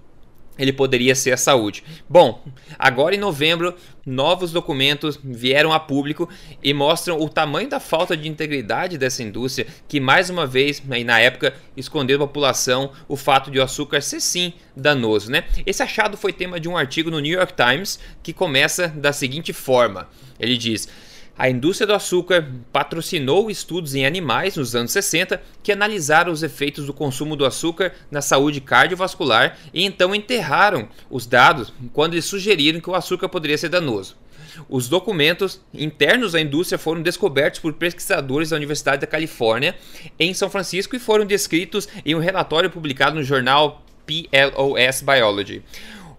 ele 0.59 0.73
poderia 0.73 1.15
ser 1.15 1.33
a 1.33 1.37
saúde. 1.37 1.85
Bom, 2.09 2.45
agora 2.79 3.15
em 3.15 3.19
novembro, 3.19 3.75
novos 4.05 4.51
documentos 4.53 5.19
vieram 5.23 5.73
a 5.73 5.79
público 5.79 6.29
e 6.63 6.75
mostram 6.75 7.21
o 7.21 7.29
tamanho 7.29 7.69
da 7.69 7.79
falta 7.79 8.17
de 8.17 8.29
integridade 8.29 8.99
dessa 8.99 9.23
indústria, 9.23 9.67
que 9.87 10.01
mais 10.01 10.29
uma 10.31 10.47
vez, 10.47 10.83
aí 10.91 11.05
na 11.05 11.21
época, 11.21 11.55
escondeu 11.77 12.19
da 12.19 12.27
população 12.27 12.91
o 13.07 13.17
fato 13.17 13.51
de 13.51 13.59
o 13.59 13.63
açúcar 13.63 14.01
ser 14.01 14.21
sim 14.21 14.53
danoso, 14.75 15.31
né? 15.31 15.45
Esse 15.65 15.83
achado 15.83 16.17
foi 16.17 16.33
tema 16.33 16.59
de 16.59 16.69
um 16.69 16.77
artigo 16.77 17.11
no 17.11 17.21
New 17.21 17.37
York 17.37 17.55
Times 17.55 17.99
que 18.23 18.33
começa 18.33 18.89
da 18.89 19.13
seguinte 19.13 19.53
forma: 19.53 20.09
ele 20.39 20.57
diz. 20.57 20.89
A 21.39 21.49
indústria 21.49 21.87
do 21.87 21.95
açúcar 21.95 22.51
patrocinou 22.73 23.49
estudos 23.49 23.95
em 23.95 24.05
animais 24.05 24.57
nos 24.57 24.75
anos 24.75 24.91
60 24.91 25.41
que 25.63 25.71
analisaram 25.71 26.33
os 26.33 26.43
efeitos 26.43 26.87
do 26.87 26.93
consumo 26.93 27.37
do 27.37 27.47
açúcar 27.47 27.93
na 28.11 28.21
saúde 28.21 28.61
cardiovascular 28.61 29.57
e 29.73 29.85
então 29.85 30.13
enterraram 30.13 30.89
os 31.09 31.27
dados 31.27 31.73
quando 31.93 32.15
eles 32.15 32.25
sugeriram 32.25 32.81
que 32.81 32.91
o 32.91 32.95
açúcar 32.95 33.29
poderia 33.29 33.57
ser 33.57 33.69
danoso. 33.69 34.17
Os 34.69 34.89
documentos 34.89 35.61
internos 35.73 36.33
da 36.33 36.41
indústria 36.41 36.77
foram 36.77 37.03
descobertos 37.03 37.61
por 37.61 37.73
pesquisadores 37.75 38.51
da 38.51 38.57
Universidade 38.57 39.03
da 39.03 39.07
Califórnia 39.07 39.77
em 40.19 40.35
São 40.35 40.51
Francisco 40.51 40.97
e 40.97 40.99
foram 40.99 41.25
descritos 41.25 41.89
em 42.05 42.17
um 42.17 42.19
relatório 42.19 42.69
publicado 42.69 43.15
no 43.15 43.23
jornal 43.23 43.85
PLOS 44.05 45.03
Biology. 45.03 45.63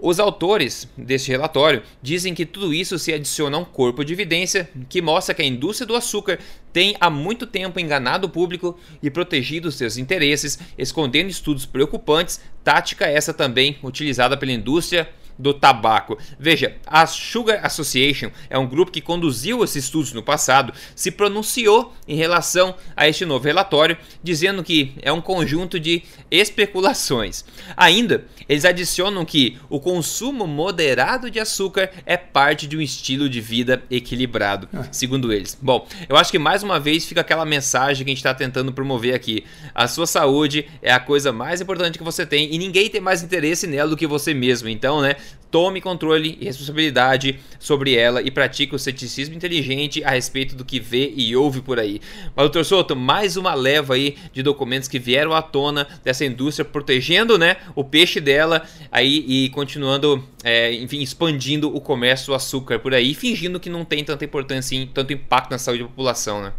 Os 0.01 0.17
autores 0.17 0.87
deste 0.97 1.29
relatório 1.29 1.83
dizem 2.01 2.33
que 2.33 2.45
tudo 2.45 2.73
isso 2.73 2.97
se 2.97 3.13
adiciona 3.13 3.57
a 3.57 3.59
um 3.59 3.65
corpo 3.65 4.05
de 4.05 4.13
evidência 4.13 4.69
que 4.87 5.01
mostra 5.01 5.35
que 5.35 5.41
a 5.41 5.45
indústria 5.45 5.85
do 5.85 5.93
açúcar 5.93 6.39
tem 6.71 6.95
há 7.01 7.09
muito 7.09 7.45
tempo 7.45 7.81
enganado 7.81 8.27
o 8.27 8.29
público 8.29 8.77
e 9.03 9.09
protegido 9.09 9.69
seus 9.69 9.97
interesses, 9.97 10.57
escondendo 10.77 11.29
estudos 11.29 11.65
preocupantes, 11.65 12.39
tática 12.63 13.07
essa 13.07 13.33
também 13.33 13.77
utilizada 13.83 14.37
pela 14.37 14.53
indústria 14.53 15.09
do 15.39 15.53
tabaco. 15.53 16.17
Veja, 16.37 16.75
a 16.85 17.07
Sugar 17.07 17.65
Association 17.65 18.29
é 18.49 18.59
um 18.59 18.67
grupo 18.67 18.91
que 18.91 18.99
conduziu 18.99 19.63
esses 19.63 19.85
estudos 19.85 20.11
no 20.11 20.21
passado, 20.21 20.73
se 20.93 21.09
pronunciou 21.09 21.93
em 22.05 22.15
relação 22.15 22.75
a 22.95 23.07
este 23.07 23.25
novo 23.25 23.45
relatório, 23.45 23.97
dizendo 24.21 24.61
que 24.61 24.93
é 25.01 25.11
um 25.13 25.21
conjunto 25.21 25.79
de 25.79 26.03
especulações. 26.29 27.45
Ainda, 27.77 28.25
eles 28.47 28.65
adicionam 28.65 29.23
que 29.23 29.57
o 29.69 29.79
consumo 29.79 30.45
moderado 30.45 31.31
de 31.31 31.39
açúcar 31.39 31.89
é 32.05 32.17
parte 32.17 32.67
de 32.67 32.75
um 32.75 32.81
estilo 32.81 33.29
de 33.29 33.39
vida 33.39 33.81
equilibrado, 33.89 34.67
ah. 34.73 34.87
segundo 34.91 35.31
eles. 35.31 35.57
Bom, 35.61 35.87
eu 36.09 36.17
acho 36.17 36.31
que 36.31 36.39
mais 36.39 36.63
uma 36.63 36.79
vez 36.79 37.05
fica 37.05 37.21
aquela 37.21 37.45
mensagem 37.45 38.03
que 38.03 38.09
a 38.09 38.13
gente 38.13 38.17
está 38.17 38.33
tentando 38.33 38.73
promover 38.73 39.13
aqui. 39.13 39.45
A 39.73 39.87
sua 39.87 40.05
saúde 40.05 40.65
é 40.81 40.91
a 40.91 40.99
coisa 40.99 41.31
mais 41.31 41.61
importante 41.61 41.97
que 41.97 42.03
você 42.03 42.25
tem 42.25 42.53
e 42.53 42.57
ninguém 42.57 42.89
tem 42.89 42.99
mais 42.99 43.23
interesse 43.23 43.67
nela 43.67 43.89
do 43.89 43.97
que 43.97 44.07
você 44.07 44.33
mesmo. 44.33 44.67
Então, 44.67 45.01
né, 45.01 45.15
Tome 45.51 45.81
controle 45.81 46.37
e 46.39 46.45
responsabilidade 46.45 47.39
sobre 47.57 47.95
ela 47.95 48.21
e 48.21 48.29
pratique 48.29 48.75
o 48.75 48.79
ceticismo 48.79 49.33
inteligente 49.33 50.03
a 50.03 50.11
respeito 50.11 50.55
do 50.55 50.63
que 50.63 50.79
vê 50.79 51.11
e 51.15 51.35
ouve 51.35 51.59
por 51.59 51.79
aí. 51.79 51.99
Mas, 52.35 52.43
doutor 52.43 52.63
Soto, 52.63 52.95
mais 52.95 53.35
uma 53.35 53.55
leva 53.55 53.95
aí 53.95 54.15
de 54.31 54.43
documentos 54.43 54.87
que 54.87 54.99
vieram 54.99 55.33
à 55.33 55.41
tona 55.41 55.87
dessa 56.03 56.23
indústria, 56.23 56.63
protegendo 56.63 57.35
né, 57.35 57.57
o 57.73 57.83
peixe 57.83 58.19
dela 58.19 58.61
aí 58.91 59.25
e 59.27 59.49
continuando, 59.49 60.23
é, 60.43 60.71
enfim, 60.71 61.01
expandindo 61.01 61.75
o 61.75 61.81
comércio 61.81 62.27
do 62.27 62.35
açúcar 62.35 62.77
por 62.77 62.93
aí, 62.93 63.15
fingindo 63.15 63.59
que 63.59 63.71
não 63.71 63.83
tem 63.83 64.03
tanta 64.03 64.23
importância, 64.23 64.87
tanto 64.93 65.13
impacto 65.13 65.49
na 65.49 65.57
saúde 65.57 65.81
da 65.81 65.89
população, 65.89 66.43
né? 66.43 66.53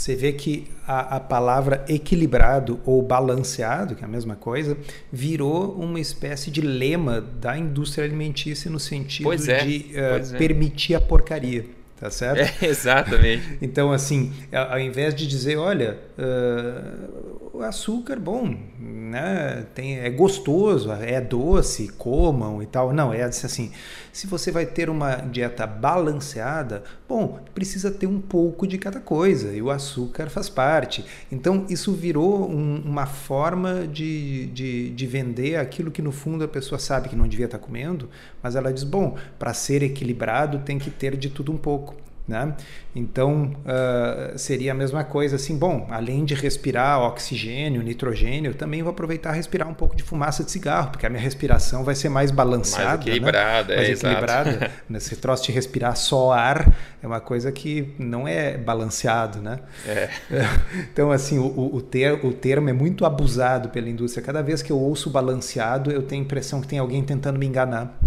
Você 0.00 0.16
vê 0.16 0.32
que 0.32 0.66
a, 0.86 1.16
a, 1.16 1.20
palavra 1.20 1.84
equilibrado 1.86 2.80
ou 2.86 3.02
balanceado, 3.02 3.94
que 3.94 4.02
é 4.02 4.06
a 4.06 4.08
mesma 4.08 4.34
coisa, 4.34 4.74
virou 5.12 5.74
uma 5.74 6.00
espécie 6.00 6.50
de 6.50 6.62
lema 6.62 7.20
da 7.20 7.58
indústria 7.58 8.06
alimentícia 8.06 8.70
no 8.70 8.80
sentido 8.80 9.30
é, 9.30 9.62
de 9.62 9.90
uh, 9.90 10.38
permitir 10.38 10.94
a 10.94 11.00
porcaria 11.02 11.66
tá 11.98 12.10
certo? 12.10 12.64
É, 12.64 12.64
exatamente. 12.66 13.58
então, 13.60 13.92
assim, 13.92 14.32
ao 14.50 14.80
invés 14.80 15.14
de 15.14 15.26
dizer, 15.26 15.58
olha, 15.58 15.98
uh, 16.18 17.49
o 17.60 17.64
açúcar, 17.64 18.18
bom, 18.18 18.56
né, 18.78 19.66
tem, 19.74 19.98
é 19.98 20.08
gostoso, 20.08 20.90
é 20.92 21.20
doce, 21.20 21.88
comam 21.88 22.62
e 22.62 22.66
tal. 22.66 22.92
Não, 22.92 23.12
é 23.12 23.22
assim, 23.22 23.70
se 24.12 24.26
você 24.26 24.50
vai 24.50 24.64
ter 24.64 24.88
uma 24.88 25.16
dieta 25.16 25.66
balanceada, 25.66 26.82
bom, 27.08 27.38
precisa 27.54 27.90
ter 27.90 28.06
um 28.06 28.20
pouco 28.20 28.66
de 28.66 28.78
cada 28.78 28.98
coisa 28.98 29.52
e 29.52 29.60
o 29.60 29.70
açúcar 29.70 30.30
faz 30.30 30.48
parte. 30.48 31.04
Então, 31.30 31.66
isso 31.68 31.92
virou 31.92 32.50
um, 32.50 32.82
uma 32.84 33.06
forma 33.06 33.86
de, 33.86 34.46
de, 34.46 34.90
de 34.90 35.06
vender 35.06 35.56
aquilo 35.56 35.90
que 35.90 36.00
no 36.00 36.12
fundo 36.12 36.44
a 36.44 36.48
pessoa 36.48 36.78
sabe 36.78 37.10
que 37.10 37.16
não 37.16 37.28
devia 37.28 37.46
estar 37.46 37.58
comendo, 37.58 38.08
mas 38.42 38.56
ela 38.56 38.72
diz, 38.72 38.84
bom, 38.84 39.16
para 39.38 39.52
ser 39.52 39.82
equilibrado 39.82 40.60
tem 40.60 40.78
que 40.78 40.90
ter 40.90 41.16
de 41.16 41.28
tudo 41.28 41.52
um 41.52 41.58
pouco. 41.58 41.94
Né? 42.30 42.54
Então 42.94 43.56
uh, 43.64 44.38
seria 44.38 44.70
a 44.70 44.74
mesma 44.74 45.02
coisa 45.02 45.34
assim, 45.34 45.58
bom, 45.58 45.88
além 45.90 46.24
de 46.24 46.32
respirar 46.32 47.00
oxigênio, 47.00 47.82
nitrogênio, 47.82 48.54
também 48.54 48.84
vou 48.84 48.92
aproveitar 48.92 49.32
respirar 49.32 49.68
um 49.68 49.74
pouco 49.74 49.96
de 49.96 50.04
fumaça 50.04 50.44
de 50.44 50.50
cigarro, 50.52 50.92
porque 50.92 51.04
a 51.04 51.10
minha 51.10 51.20
respiração 51.20 51.82
vai 51.82 51.96
ser 51.96 52.08
mais 52.08 52.30
balanceada, 52.30 52.88
mais 52.88 53.00
equilibrada, 53.00 53.74
né? 53.74 53.76
mais 53.80 53.88
é, 53.88 53.92
equilibrada. 53.92 54.70
Esse 54.94 55.16
troço 55.16 55.44
de 55.46 55.50
respirar 55.50 55.96
só 55.96 56.30
ar 56.30 56.72
é 57.02 57.06
uma 57.06 57.18
coisa 57.18 57.50
que 57.50 57.92
não 57.98 58.28
é 58.28 58.56
balanceado, 58.56 59.42
né? 59.42 59.58
É. 59.84 60.08
Então 60.92 61.10
assim, 61.10 61.36
o, 61.36 61.74
o, 61.74 61.82
ter, 61.82 62.24
o 62.24 62.32
termo 62.32 62.68
é 62.68 62.72
muito 62.72 63.04
abusado 63.04 63.70
pela 63.70 63.88
indústria. 63.88 64.24
Cada 64.24 64.40
vez 64.40 64.62
que 64.62 64.70
eu 64.70 64.78
ouço 64.78 65.10
balanceado, 65.10 65.90
eu 65.90 66.02
tenho 66.02 66.22
a 66.22 66.24
impressão 66.24 66.60
que 66.60 66.68
tem 66.68 66.78
alguém 66.78 67.02
tentando 67.02 67.40
me 67.40 67.46
enganar. 67.46 67.98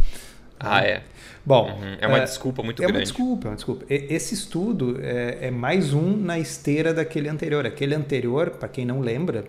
Ah, 0.64 0.82
é. 0.82 1.04
Bom, 1.46 1.72
uhum. 1.72 1.98
é 2.00 2.08
uma 2.08 2.20
é, 2.20 2.24
desculpa 2.24 2.64
muito 2.64 2.82
é 2.82 2.86
grande. 2.86 2.98
É 2.98 3.00
uma 3.00 3.04
desculpa, 3.04 3.48
é 3.48 3.50
uma 3.50 3.56
desculpa. 3.56 3.86
Esse 3.90 4.34
estudo 4.34 5.00
é, 5.02 5.48
é, 5.48 5.52
mais 5.52 5.94
um 5.94 6.16
na 6.16 6.40
esteira 6.40 6.94
daquele 6.94 7.28
anterior. 7.28 7.66
Aquele 7.66 7.94
anterior, 7.94 8.52
para 8.52 8.70
quem 8.70 8.86
não 8.86 9.02
lembra, 9.02 9.44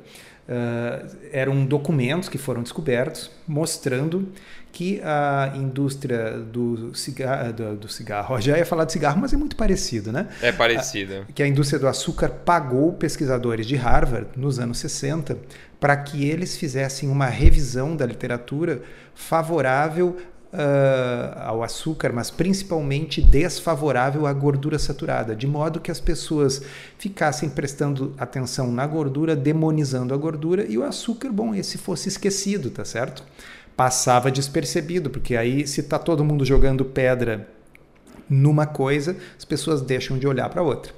uh, 0.49 1.17
eram 1.33 1.65
documentos 1.65 2.29
que 2.29 2.37
foram 2.37 2.63
descobertos 2.63 3.31
mostrando 3.47 4.29
que 4.73 5.01
a 5.05 5.53
indústria 5.55 6.33
do 6.33 6.93
cigarro, 6.97 7.53
do, 7.53 7.77
do 7.77 7.89
cigarro, 7.89 8.41
já 8.41 8.59
ia 8.59 8.67
falar 8.67 8.85
de 8.85 8.93
cigarro, 8.93 9.21
mas 9.21 9.33
é 9.33 9.37
muito 9.37 9.55
parecido, 9.55 10.11
né? 10.11 10.27
É 10.43 10.51
parecido. 10.51 11.25
que 11.33 11.45
a 11.45 11.47
indústria 11.47 11.79
do 11.79 11.87
açúcar 11.87 12.29
pagou 12.29 12.93
pesquisadores 12.93 13.69
de 13.69 13.77
Harvard 13.77 14.31
nos 14.35 14.59
anos 14.59 14.79
60 14.79 15.39
para 15.79 15.97
que 15.97 16.29
eles 16.29 16.57
fizessem 16.57 17.09
uma 17.09 17.27
revisão 17.27 17.95
da 17.95 18.05
literatura 18.05 18.83
favorável 19.15 20.17
uh, 20.55 21.41
ao 21.41 21.63
açúcar, 21.63 22.13
mas 22.13 22.31
principalmente 22.31 23.21
desfavorável 23.21 24.27
à 24.27 24.33
gordura 24.33 24.79
saturada, 24.79 25.35
de 25.35 25.47
modo 25.47 25.81
que 25.81 25.91
as 25.91 26.01
pessoas 26.01 26.63
ficassem 26.97 27.51
prestando 27.51 28.15
atenção 28.17 28.71
na 28.71 28.87
gordura, 28.87 29.35
demonizando 29.35 30.15
a 30.15 30.17
gordura 30.17 30.65
e 30.65 30.79
o 30.79 30.85
açúcar, 30.85 31.31
bom, 31.31 31.55
esse 31.55 31.77
fosse 31.77 32.09
esquecido, 32.09 32.71
tá 32.71 32.85
certo? 32.85 33.25
Passava 33.77 34.31
despercebido, 34.31 35.11
porque 35.11 35.37
aí 35.37 35.67
se 35.67 35.83
tá 35.83 35.99
todo 35.99 36.25
mundo 36.25 36.45
jogando 36.45 36.85
pedra 36.85 37.49
numa 38.31 38.67
coisa, 38.67 39.17
as 39.37 39.45
pessoas 39.45 39.83
deixam 39.83 40.17
de 40.19 40.27
olhar 40.27 40.49
para 40.49 40.63
outra. 40.63 40.93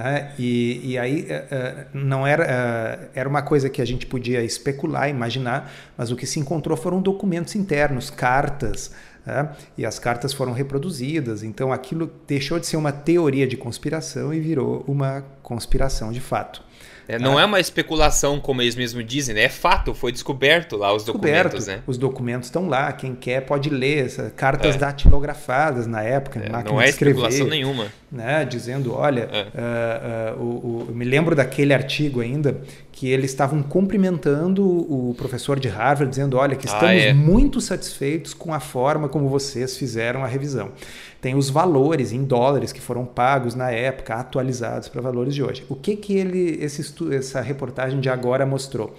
É, 0.00 0.28
e, 0.38 0.92
e, 0.92 0.98
aí 0.98 1.22
uh, 1.22 1.86
não 1.92 2.24
era, 2.24 2.44
uh, 2.44 3.08
era 3.12 3.28
uma 3.28 3.42
coisa 3.42 3.68
que 3.68 3.82
a 3.82 3.84
gente 3.84 4.06
podia 4.06 4.44
especular, 4.44 5.10
imaginar, 5.10 5.72
mas 5.96 6.12
o 6.12 6.16
que 6.16 6.24
se 6.24 6.38
encontrou 6.38 6.76
foram 6.76 7.02
documentos 7.02 7.56
internos, 7.56 8.08
cartas, 8.08 8.92
uh, 9.26 9.48
e 9.76 9.84
as 9.84 9.98
cartas 9.98 10.32
foram 10.32 10.52
reproduzidas. 10.52 11.42
Então 11.42 11.72
aquilo 11.72 12.08
deixou 12.28 12.60
de 12.60 12.68
ser 12.68 12.76
uma 12.76 12.92
teoria 12.92 13.44
de 13.44 13.56
conspiração 13.56 14.32
e 14.32 14.38
virou 14.38 14.84
uma 14.86 15.24
conspiração 15.42 16.12
de 16.12 16.20
fato. 16.20 16.62
É, 17.08 17.18
não 17.18 17.38
ah. 17.38 17.42
é 17.42 17.44
uma 17.46 17.58
especulação, 17.58 18.38
como 18.38 18.60
eles 18.60 18.76
mesmos 18.76 19.02
dizem, 19.06 19.34
né? 19.34 19.44
É 19.44 19.48
fato, 19.48 19.94
foi 19.94 20.12
descoberto 20.12 20.76
lá 20.76 20.94
os 20.94 21.04
descoberto, 21.04 21.44
documentos, 21.44 21.66
né? 21.66 21.82
Os 21.86 21.96
documentos 21.96 22.48
estão 22.48 22.68
lá, 22.68 22.92
quem 22.92 23.14
quer 23.14 23.40
pode 23.40 23.70
ler, 23.70 24.10
cartas 24.36 24.74
é. 24.74 24.78
datilografadas 24.78 25.86
na 25.86 26.02
época, 26.02 26.38
é, 26.38 26.50
máquina 26.50 26.70
não 26.70 26.80
é 26.80 26.84
de 26.84 26.90
escrever, 26.90 27.12
especulação 27.12 27.46
nenhuma. 27.48 27.86
Né? 28.12 28.44
Dizendo, 28.44 28.94
olha, 28.94 29.28
uh, 29.28 30.38
uh, 30.38 30.42
o, 30.42 30.88
o, 30.90 30.94
me 30.94 31.04
lembro 31.04 31.34
daquele 31.34 31.72
artigo 31.72 32.20
ainda 32.20 32.60
que 32.92 33.08
eles 33.08 33.30
estavam 33.30 33.62
cumprimentando 33.62 34.66
o 34.66 35.14
professor 35.14 35.60
de 35.60 35.68
Harvard, 35.68 36.10
dizendo, 36.10 36.36
olha, 36.36 36.56
que 36.56 36.66
ah, 36.68 36.72
estamos 36.72 37.02
ah, 37.02 37.06
é. 37.06 37.12
muito 37.14 37.60
satisfeitos 37.60 38.34
com 38.34 38.52
a 38.52 38.60
forma 38.60 39.08
como 39.08 39.28
vocês 39.28 39.78
fizeram 39.78 40.24
a 40.24 40.26
revisão. 40.26 40.72
Tem 41.20 41.34
os 41.34 41.50
valores 41.50 42.12
em 42.12 42.24
dólares 42.24 42.72
que 42.72 42.80
foram 42.80 43.04
pagos 43.04 43.54
na 43.54 43.70
época, 43.70 44.14
atualizados 44.14 44.88
para 44.88 45.00
valores 45.00 45.34
de 45.34 45.42
hoje. 45.42 45.64
O 45.68 45.74
que 45.74 45.96
que 45.96 46.16
ele, 46.16 46.62
esse 46.62 46.80
estudo, 46.80 47.12
essa 47.12 47.40
reportagem 47.40 48.00
de 48.00 48.08
agora 48.08 48.46
mostrou? 48.46 48.94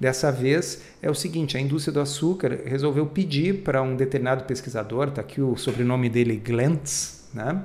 Dessa 0.00 0.30
vez 0.32 0.82
é 1.02 1.10
o 1.10 1.14
seguinte: 1.14 1.56
a 1.56 1.60
indústria 1.60 1.92
do 1.92 2.00
açúcar 2.00 2.60
resolveu 2.64 3.04
pedir 3.06 3.62
para 3.62 3.82
um 3.82 3.96
determinado 3.96 4.44
pesquisador, 4.44 5.08
está 5.08 5.20
aqui 5.20 5.40
o 5.40 5.56
sobrenome 5.56 6.08
dele, 6.08 6.36
Glantz, 6.36 7.28
né? 7.34 7.62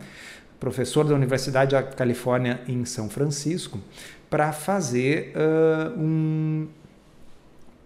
professor 0.59 1.03
da 1.03 1.13
Universidade 1.13 1.71
da 1.71 1.83
Califórnia 1.83 2.61
em 2.67 2.85
São 2.85 3.09
Francisco, 3.09 3.79
para 4.29 4.53
fazer 4.53 5.33
uh, 5.35 5.99
um, 5.99 6.67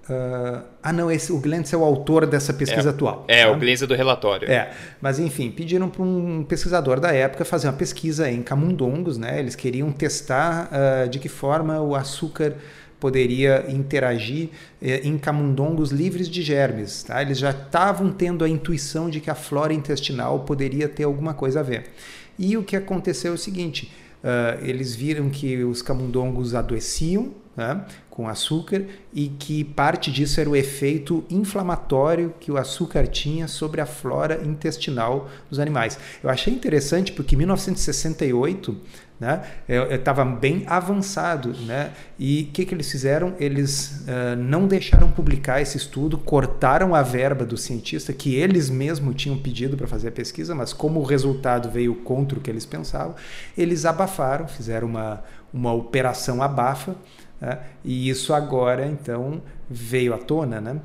Uh, 0.10 0.64
ah, 0.82 0.94
não, 0.94 1.12
esse, 1.12 1.34
o 1.34 1.40
Glantz 1.40 1.74
é 1.74 1.78
o 1.78 1.84
autor 1.84 2.26
dessa 2.26 2.54
pesquisa 2.54 2.90
é, 2.90 2.92
atual. 2.92 3.26
É, 3.28 3.44
tá? 3.44 3.52
o 3.52 3.60
Glantz 3.60 3.82
é 3.82 3.88
do 3.88 3.94
relatório. 3.94 4.50
É, 4.50 4.72
mas 5.02 5.20
enfim, 5.20 5.52
pediram 5.52 5.90
para 5.90 6.02
um 6.02 6.46
pesquisador 6.48 7.00
da 7.00 7.12
época 7.12 7.44
fazer 7.44 7.68
uma 7.68 7.74
pesquisa 7.74 8.32
em 8.32 8.42
camundongos, 8.42 9.18
né? 9.18 9.38
Eles 9.38 9.56
queriam 9.56 9.92
testar 9.92 10.70
uh, 10.72 11.10
de 11.10 11.20
que 11.20 11.28
forma 11.28 11.82
o 11.82 11.94
açúcar 11.94 12.56
poderia 13.02 13.66
interagir 13.70 14.46
uh, 14.82 14.86
em 15.04 15.18
camundongos 15.18 15.92
livres 15.92 16.30
de 16.30 16.42
germes. 16.42 17.04
Tá? 17.04 17.22
Eles 17.22 17.38
já 17.38 17.52
estavam 17.52 18.10
tendo 18.10 18.46
a 18.46 18.50
intuição 18.50 19.10
de 19.10 19.20
que 19.20 19.30
a 19.30 19.36
flora 19.36 19.74
intestinal 19.74 20.40
poderia 20.40 20.88
ter 20.88 21.04
alguma 21.04 21.34
coisa 21.34 21.60
a 21.60 21.64
ver. 21.64 21.92
E 22.40 22.56
o 22.56 22.64
que 22.64 22.78
aconteceu 22.78 23.34
é 23.34 23.36
o 23.36 23.38
seguinte: 23.38 23.92
uh, 24.24 24.64
eles 24.64 24.96
viram 24.96 25.30
que 25.30 25.64
os 25.66 25.82
camundongos 25.82 26.56
adoeciam, 26.56 27.34
né, 27.58 27.84
com 28.08 28.30
açúcar 28.30 28.84
e 29.12 29.30
que 29.30 29.64
parte 29.64 30.12
disso 30.12 30.40
era 30.40 30.48
o 30.48 30.56
efeito 30.56 31.26
inflamatório 31.28 32.34
que 32.40 32.52
o 32.52 32.58
açúcar 32.58 33.08
tinha 33.08 33.48
sobre 33.48 33.82
a 33.82 33.86
flora 33.88 34.44
intestinal 34.46 35.28
dos 35.50 35.60
animais. 35.60 35.98
Eu 36.24 36.30
achei 36.30 36.54
interessante 36.54 37.12
porque 37.12 37.34
em 37.34 37.40
1968 37.40 38.78
né, 39.20 39.42
estava 39.90 40.24
bem 40.24 40.64
avançado. 40.68 41.54
Né, 41.66 41.92
e 42.20 42.44
o 42.44 42.54
que, 42.54 42.66
que 42.66 42.76
eles 42.76 42.92
fizeram? 42.92 43.34
Eles 43.40 44.04
uh, 44.04 44.36
não 44.38 44.68
deixaram 44.68 45.10
publicar 45.10 45.60
esse 45.60 45.78
estudo, 45.78 46.18
cortaram 46.18 46.94
a 46.94 47.02
verba 47.02 47.44
do 47.44 47.58
cientista 47.58 48.14
que 48.14 48.36
eles 48.36 48.70
mesmos 48.70 49.16
tinham 49.16 49.38
pedido 49.38 49.76
para 49.76 49.88
fazer 49.88 50.10
a 50.10 50.12
pesquisa, 50.12 50.54
mas 50.54 50.74
como 50.74 51.00
o 51.00 51.04
resultado 51.04 51.72
veio 51.72 51.96
contra 51.96 52.38
o 52.38 52.42
que 52.42 52.52
eles 52.52 52.66
pensavam, 52.66 53.16
eles 53.58 53.86
abafaram, 53.86 54.48
fizeram 54.48 54.88
uma, 54.88 55.24
uma 55.52 55.74
operação 55.74 56.44
abafa 56.44 56.96
né? 57.40 57.60
E 57.84 58.10
isso 58.10 58.34
agora, 58.34 58.86
então, 58.86 59.42
veio 59.70 60.14
à 60.14 60.18
tona. 60.18 60.60
Né? 60.60 60.80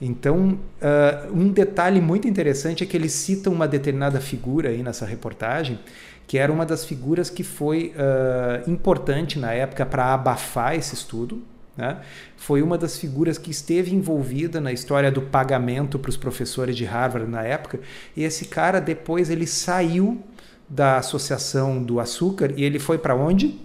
Então, 0.00 0.58
uh, 0.82 1.32
um 1.32 1.48
detalhe 1.48 2.00
muito 2.00 2.28
interessante 2.28 2.82
é 2.82 2.86
que 2.86 2.96
eles 2.96 3.12
citam 3.12 3.52
uma 3.52 3.68
determinada 3.68 4.20
figura 4.20 4.70
aí 4.70 4.82
nessa 4.82 5.06
reportagem, 5.06 5.78
que 6.26 6.38
era 6.38 6.52
uma 6.52 6.66
das 6.66 6.84
figuras 6.84 7.30
que 7.30 7.44
foi 7.44 7.94
uh, 7.96 8.70
importante 8.70 9.38
na 9.38 9.52
época 9.52 9.84
para 9.86 10.14
abafar 10.14 10.74
esse 10.74 10.94
estudo. 10.94 11.42
Né? 11.76 11.98
Foi 12.36 12.62
uma 12.62 12.78
das 12.78 12.98
figuras 12.98 13.36
que 13.36 13.50
esteve 13.50 13.94
envolvida 13.94 14.60
na 14.60 14.72
história 14.72 15.10
do 15.10 15.22
pagamento 15.22 15.98
para 15.98 16.08
os 16.08 16.16
professores 16.16 16.76
de 16.76 16.84
Harvard 16.84 17.30
na 17.30 17.42
época. 17.42 17.80
E 18.16 18.22
esse 18.22 18.46
cara 18.46 18.80
depois 18.80 19.28
ele 19.28 19.46
saiu 19.46 20.22
da 20.68 20.98
associação 20.98 21.82
do 21.82 22.00
açúcar 22.00 22.52
e 22.56 22.64
ele 22.64 22.78
foi 22.78 22.96
para 22.96 23.14
onde? 23.14 23.60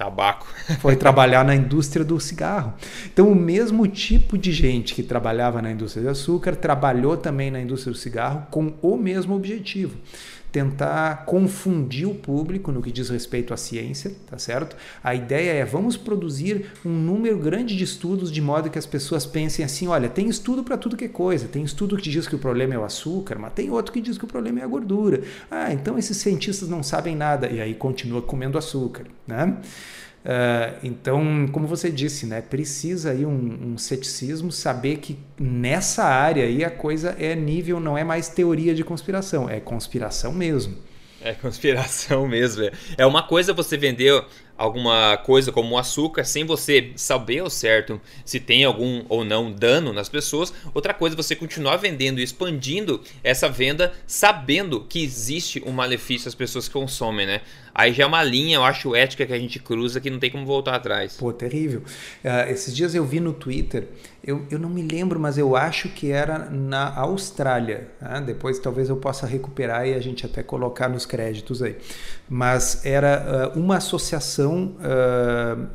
Tabaco. 0.00 0.46
Foi 0.80 0.96
trabalhar 0.96 1.44
na 1.44 1.54
indústria 1.54 2.02
do 2.02 2.18
cigarro. 2.18 2.72
Então, 3.12 3.30
o 3.30 3.34
mesmo 3.34 3.86
tipo 3.86 4.38
de 4.38 4.50
gente 4.50 4.94
que 4.94 5.02
trabalhava 5.02 5.60
na 5.60 5.70
indústria 5.70 6.04
do 6.04 6.08
açúcar 6.08 6.56
trabalhou 6.56 7.18
também 7.18 7.50
na 7.50 7.60
indústria 7.60 7.92
do 7.92 7.98
cigarro 7.98 8.46
com 8.50 8.72
o 8.80 8.96
mesmo 8.96 9.34
objetivo 9.34 9.98
tentar 10.52 11.24
confundir 11.26 12.06
o 12.06 12.14
público 12.14 12.72
no 12.72 12.82
que 12.82 12.90
diz 12.90 13.08
respeito 13.08 13.54
à 13.54 13.56
ciência, 13.56 14.12
tá 14.26 14.38
certo? 14.38 14.76
A 15.02 15.14
ideia 15.14 15.52
é 15.52 15.64
vamos 15.64 15.96
produzir 15.96 16.72
um 16.84 16.90
número 16.90 17.38
grande 17.38 17.76
de 17.76 17.84
estudos 17.84 18.30
de 18.32 18.40
modo 18.40 18.70
que 18.70 18.78
as 18.78 18.86
pessoas 18.86 19.24
pensem 19.24 19.64
assim, 19.64 19.86
olha, 19.86 20.08
tem 20.08 20.28
estudo 20.28 20.64
para 20.64 20.76
tudo 20.76 20.96
que 20.96 21.04
é 21.04 21.08
coisa, 21.08 21.46
tem 21.46 21.62
estudo 21.62 21.96
que 21.96 22.10
diz 22.10 22.26
que 22.26 22.34
o 22.34 22.38
problema 22.38 22.74
é 22.74 22.78
o 22.78 22.84
açúcar, 22.84 23.38
mas 23.38 23.52
tem 23.52 23.70
outro 23.70 23.92
que 23.92 24.00
diz 24.00 24.18
que 24.18 24.24
o 24.24 24.28
problema 24.28 24.60
é 24.60 24.64
a 24.64 24.66
gordura. 24.66 25.22
Ah, 25.50 25.72
então 25.72 25.98
esses 25.98 26.16
cientistas 26.16 26.68
não 26.68 26.82
sabem 26.82 27.14
nada 27.14 27.48
e 27.48 27.60
aí 27.60 27.74
continua 27.74 28.22
comendo 28.22 28.58
açúcar, 28.58 29.04
né? 29.26 29.56
Uh, 30.22 30.76
então, 30.82 31.48
como 31.50 31.66
você 31.66 31.90
disse, 31.90 32.26
né, 32.26 32.42
precisa 32.42 33.12
aí 33.12 33.24
um, 33.24 33.72
um, 33.72 33.78
ceticismo 33.78 34.52
saber 34.52 34.98
que 34.98 35.18
nessa 35.38 36.04
área 36.04 36.44
aí 36.44 36.62
a 36.62 36.70
coisa 36.70 37.16
é 37.18 37.34
nível, 37.34 37.80
não 37.80 37.96
é 37.96 38.04
mais 38.04 38.28
teoria 38.28 38.74
de 38.74 38.84
conspiração, 38.84 39.48
é 39.48 39.58
conspiração 39.60 40.30
mesmo. 40.30 40.76
É 41.22 41.32
conspiração 41.32 42.26
mesmo. 42.28 42.64
É, 42.64 42.72
é 42.98 43.06
uma 43.06 43.22
coisa 43.22 43.54
você 43.54 43.78
vender 43.78 44.22
alguma 44.60 45.16
coisa 45.16 45.50
como 45.50 45.74
o 45.74 45.78
açúcar 45.78 46.22
sem 46.22 46.44
você 46.44 46.92
saber 46.94 47.38
ao 47.38 47.48
certo 47.48 47.98
se 48.26 48.38
tem 48.38 48.62
algum 48.62 49.02
ou 49.08 49.24
não 49.24 49.50
dano 49.50 49.90
nas 49.90 50.10
pessoas. 50.10 50.52
Outra 50.74 50.92
coisa 50.92 51.16
é 51.16 51.16
você 51.16 51.34
continuar 51.34 51.78
vendendo 51.78 52.20
e 52.20 52.22
expandindo 52.22 53.00
essa 53.24 53.48
venda 53.48 53.94
sabendo 54.06 54.82
que 54.82 55.02
existe 55.02 55.62
um 55.66 55.72
malefício 55.72 56.28
às 56.28 56.34
pessoas 56.34 56.68
que 56.68 56.74
consomem, 56.74 57.26
né? 57.26 57.40
Aí 57.74 57.92
já 57.94 58.04
é 58.04 58.06
uma 58.06 58.22
linha, 58.22 58.56
eu 58.56 58.64
acho, 58.64 58.94
ética 58.94 59.24
que 59.24 59.32
a 59.32 59.38
gente 59.38 59.58
cruza 59.58 60.00
que 60.00 60.10
não 60.10 60.18
tem 60.18 60.30
como 60.30 60.44
voltar 60.44 60.74
atrás. 60.74 61.16
Pô, 61.16 61.32
terrível. 61.32 61.82
Uh, 62.22 62.50
esses 62.50 62.74
dias 62.74 62.94
eu 62.94 63.04
vi 63.04 63.20
no 63.20 63.32
Twitter, 63.32 63.86
eu, 64.22 64.44
eu 64.50 64.58
não 64.58 64.68
me 64.68 64.82
lembro, 64.82 65.18
mas 65.18 65.38
eu 65.38 65.56
acho 65.56 65.88
que 65.88 66.10
era 66.10 66.50
na 66.50 66.94
Austrália. 66.96 67.88
Né? 68.00 68.22
Depois 68.26 68.58
talvez 68.58 68.88
eu 68.88 68.96
possa 68.96 69.26
recuperar 69.26 69.86
e 69.86 69.94
a 69.94 70.00
gente 70.00 70.26
até 70.26 70.42
colocar 70.42 70.88
nos 70.88 71.06
créditos 71.06 71.62
aí. 71.62 71.76
Mas 72.28 72.84
era 72.84 73.52
uh, 73.54 73.58
uma 73.58 73.76
associação 73.76 74.49
uh, 74.58 75.68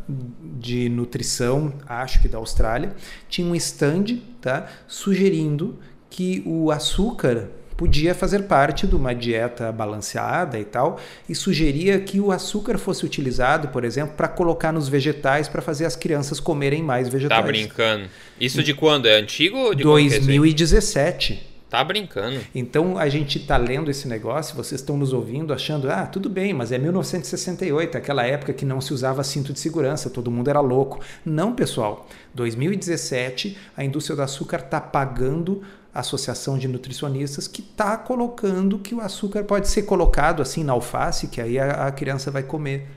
de 0.57 0.89
nutrição, 0.89 1.73
acho 1.87 2.21
que 2.21 2.27
da 2.27 2.37
Austrália, 2.37 2.93
tinha 3.29 3.47
um 3.47 3.55
stand 3.55 4.19
tá, 4.41 4.67
sugerindo 4.87 5.79
que 6.09 6.43
o 6.45 6.71
açúcar 6.71 7.49
podia 7.77 8.15
fazer 8.15 8.43
parte 8.43 8.87
de 8.87 8.95
uma 8.95 9.13
dieta 9.13 9.71
balanceada 9.71 10.57
e 10.57 10.63
tal, 10.63 10.99
e 11.27 11.35
sugeria 11.35 11.99
que 11.99 12.19
o 12.19 12.31
açúcar 12.31 12.77
fosse 12.77 13.05
utilizado, 13.05 13.67
por 13.67 13.83
exemplo, 13.83 14.15
para 14.15 14.27
colocar 14.27 14.71
nos 14.71 14.87
vegetais 14.87 15.47
para 15.47 15.61
fazer 15.61 15.85
as 15.85 15.95
crianças 15.95 16.39
comerem 16.39 16.81
mais 16.81 17.09
vegetais. 17.09 17.39
Tá 17.39 17.45
brincando. 17.45 18.07
Isso 18.39 18.63
de 18.63 18.73
quando? 18.73 19.07
É 19.07 19.17
antigo 19.17 19.57
ou 19.57 19.75
de 19.75 19.83
2017. 19.83 21.54
Tá 21.75 21.83
brincando. 21.83 22.39
Então 22.55 22.97
a 22.97 23.09
gente 23.09 23.37
está 23.37 23.57
lendo 23.57 23.91
esse 23.91 24.07
negócio, 24.07 24.55
vocês 24.55 24.79
estão 24.79 24.95
nos 24.95 25.11
ouvindo 25.11 25.53
achando, 25.53 25.91
ah, 25.91 26.05
tudo 26.05 26.29
bem, 26.29 26.53
mas 26.53 26.71
é 26.71 26.77
1968, 26.77 27.97
aquela 27.97 28.25
época 28.25 28.53
que 28.53 28.63
não 28.63 28.79
se 28.79 28.93
usava 28.93 29.21
cinto 29.25 29.51
de 29.51 29.59
segurança, 29.59 30.09
todo 30.09 30.31
mundo 30.31 30.49
era 30.49 30.61
louco. 30.61 31.01
Não, 31.25 31.53
pessoal. 31.53 32.07
2017, 32.33 33.57
a 33.75 33.83
indústria 33.83 34.15
do 34.15 34.21
açúcar 34.21 34.61
está 34.61 34.79
pagando 34.79 35.63
associação 35.93 36.57
de 36.57 36.69
nutricionistas 36.69 37.45
que 37.45 37.59
está 37.59 37.97
colocando 37.97 38.79
que 38.79 38.95
o 38.95 39.01
açúcar 39.01 39.43
pode 39.43 39.67
ser 39.67 39.81
colocado 39.81 40.41
assim 40.41 40.63
na 40.63 40.71
alface, 40.71 41.27
que 41.27 41.41
aí 41.41 41.59
a, 41.59 41.87
a 41.87 41.91
criança 41.91 42.31
vai 42.31 42.43
comer. 42.43 42.87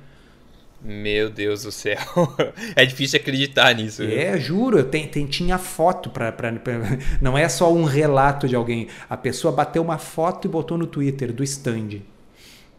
Meu 0.81 1.29
Deus 1.29 1.63
do 1.63 1.73
céu. 1.73 1.99
É 2.77 2.85
difícil 2.85 3.19
acreditar 3.19 3.75
nisso. 3.75 4.03
É, 4.03 4.33
viu? 4.33 4.41
juro. 4.41 4.85
Tem, 4.85 5.09
tem, 5.09 5.27
tinha 5.27 5.59
foto 5.59 6.11
para. 6.11 6.35
Não 7.21 7.37
é 7.37 7.49
só 7.49 7.73
um 7.73 7.85
relato 7.85 8.47
de 8.47 8.55
alguém. 8.55 8.89
A 9.09 9.17
pessoa 9.17 9.53
bateu 9.53 9.83
uma 9.83 9.99
foto 9.99 10.47
e 10.47 10.51
botou 10.51 10.79
no 10.79 10.87
Twitter 10.87 11.33
do 11.33 11.43
stand. 11.43 12.03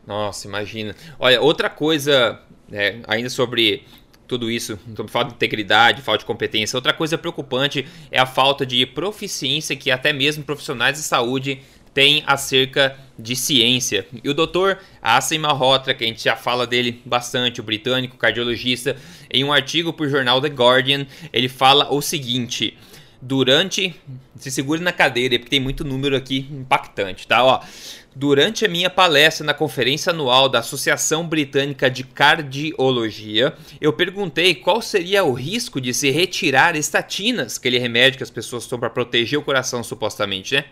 Nossa, 0.07 0.47
imagina. 0.47 0.95
Olha, 1.19 1.41
outra 1.41 1.69
coisa, 1.69 2.39
né, 2.69 3.01
ainda 3.07 3.29
sobre 3.29 3.83
tudo 4.27 4.49
isso, 4.49 4.79
sobre 4.95 5.11
falta 5.11 5.29
de 5.29 5.35
integridade, 5.35 6.01
falta 6.01 6.19
de 6.19 6.25
competência. 6.25 6.77
Outra 6.77 6.93
coisa 6.93 7.17
preocupante 7.17 7.85
é 8.11 8.19
a 8.19 8.27
falta 8.27 8.65
de 8.65 8.85
proficiência 8.85 9.75
que 9.75 9.89
até 9.89 10.13
mesmo 10.13 10.43
profissionais 10.43 10.97
de 10.97 11.03
saúde 11.03 11.61
têm 11.93 12.23
acerca 12.25 12.97
de 13.17 13.35
ciência. 13.35 14.07
E 14.23 14.29
o 14.29 14.33
doutor 14.33 14.79
Asim 15.01 15.39
Malhotra, 15.39 15.93
que 15.93 16.03
a 16.03 16.07
gente 16.07 16.23
já 16.23 16.35
fala 16.35 16.65
dele 16.65 17.01
bastante, 17.05 17.59
o 17.59 17.63
britânico 17.63 18.17
cardiologista, 18.17 18.95
em 19.29 19.43
um 19.43 19.51
artigo 19.51 19.91
para 19.91 20.05
o 20.05 20.09
jornal 20.09 20.41
The 20.41 20.47
Guardian, 20.47 21.05
ele 21.33 21.49
fala 21.49 21.91
o 21.91 22.01
seguinte: 22.01 22.77
durante. 23.21 23.95
Se 24.37 24.49
segure 24.49 24.81
na 24.81 24.93
cadeira, 24.93 25.37
porque 25.37 25.49
tem 25.49 25.59
muito 25.59 25.83
número 25.83 26.15
aqui 26.15 26.47
impactante, 26.49 27.27
tá? 27.27 27.43
Ó, 27.43 27.59
Durante 28.15 28.65
a 28.65 28.67
minha 28.67 28.89
palestra 28.89 29.45
na 29.45 29.53
conferência 29.53 30.09
anual 30.09 30.49
da 30.49 30.59
Associação 30.59 31.25
Britânica 31.25 31.89
de 31.89 32.03
Cardiologia, 32.03 33.53
eu 33.79 33.93
perguntei 33.93 34.55
qual 34.55 34.81
seria 34.81 35.23
o 35.23 35.31
risco 35.31 35.79
de 35.79 35.93
se 35.93 36.09
retirar 36.09 36.75
estatinas, 36.75 37.57
aquele 37.57 37.77
remédio 37.77 38.17
que 38.17 38.23
as 38.23 38.31
pessoas 38.31 38.65
tomam 38.65 38.81
para 38.81 38.89
proteger 38.89 39.37
o 39.37 39.43
coração, 39.43 39.83
supostamente, 39.83 40.55
né? 40.55 40.65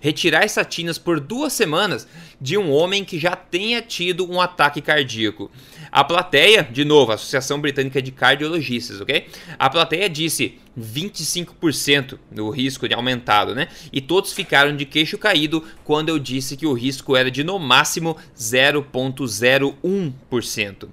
Retirar 0.00 0.44
estatinas 0.44 0.96
por 0.96 1.18
duas 1.18 1.52
semanas 1.52 2.06
de 2.40 2.56
um 2.56 2.70
homem 2.70 3.04
que 3.04 3.18
já 3.18 3.34
tenha 3.34 3.82
tido 3.82 4.30
um 4.30 4.40
ataque 4.40 4.80
cardíaco. 4.80 5.50
A 5.94 6.02
plateia, 6.02 6.64
de 6.64 6.84
novo, 6.84 7.12
a 7.12 7.14
Associação 7.14 7.60
Britânica 7.60 8.02
de 8.02 8.10
Cardiologistas, 8.10 9.00
ok? 9.00 9.28
A 9.56 9.70
plateia 9.70 10.10
disse 10.10 10.58
25% 10.76 12.18
no 12.32 12.50
risco 12.50 12.88
de 12.88 12.94
aumentado, 12.94 13.54
né? 13.54 13.68
E 13.92 14.00
todos 14.00 14.32
ficaram 14.32 14.76
de 14.76 14.84
queixo 14.84 15.16
caído 15.16 15.62
quando 15.84 16.08
eu 16.08 16.18
disse 16.18 16.56
que 16.56 16.66
o 16.66 16.72
risco 16.72 17.14
era 17.14 17.30
de 17.30 17.44
no 17.44 17.60
máximo 17.60 18.16
0,01%. 18.36 20.88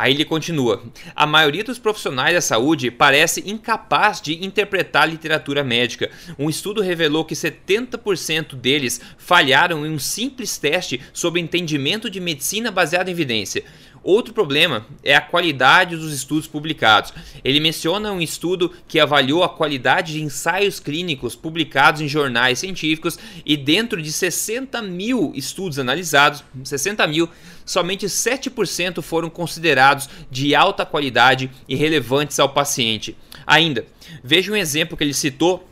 Aí 0.00 0.14
ele 0.14 0.24
continua: 0.24 0.82
a 1.14 1.26
maioria 1.26 1.62
dos 1.62 1.78
profissionais 1.78 2.34
da 2.34 2.40
saúde 2.40 2.90
parece 2.90 3.44
incapaz 3.46 4.18
de 4.18 4.42
interpretar 4.42 5.02
a 5.02 5.06
literatura 5.06 5.62
médica. 5.62 6.10
Um 6.38 6.48
estudo 6.48 6.80
revelou 6.80 7.22
que 7.22 7.34
70% 7.34 8.56
deles 8.56 8.98
falharam 9.18 9.84
em 9.84 9.90
um 9.90 9.98
simples 9.98 10.56
teste 10.56 11.02
sobre 11.12 11.38
entendimento 11.38 12.08
de 12.08 12.18
medicina 12.18 12.70
baseado 12.70 13.08
em 13.08 13.12
evidência. 13.12 13.62
Outro 14.02 14.32
problema 14.32 14.86
é 15.04 15.14
a 15.14 15.20
qualidade 15.20 15.94
dos 15.94 16.12
estudos 16.12 16.46
publicados. 16.46 17.12
Ele 17.44 17.60
menciona 17.60 18.10
um 18.10 18.20
estudo 18.20 18.72
que 18.88 18.98
avaliou 18.98 19.44
a 19.44 19.48
qualidade 19.48 20.14
de 20.14 20.22
ensaios 20.22 20.80
clínicos 20.80 21.36
publicados 21.36 22.00
em 22.00 22.08
jornais 22.08 22.58
científicos 22.58 23.18
e 23.44 23.58
dentro 23.58 24.00
de 24.00 24.10
60 24.10 24.80
mil 24.80 25.32
estudos 25.34 25.78
analisados, 25.78 26.42
60 26.64 27.06
mil, 27.06 27.28
somente 27.66 28.06
7% 28.06 29.02
foram 29.02 29.28
considerados 29.28 30.08
de 30.30 30.54
alta 30.54 30.86
qualidade 30.86 31.50
e 31.68 31.76
relevantes 31.76 32.40
ao 32.40 32.48
paciente. 32.48 33.14
Ainda, 33.46 33.84
veja 34.24 34.50
um 34.50 34.56
exemplo 34.56 34.96
que 34.96 35.04
ele 35.04 35.12
citou, 35.12 35.68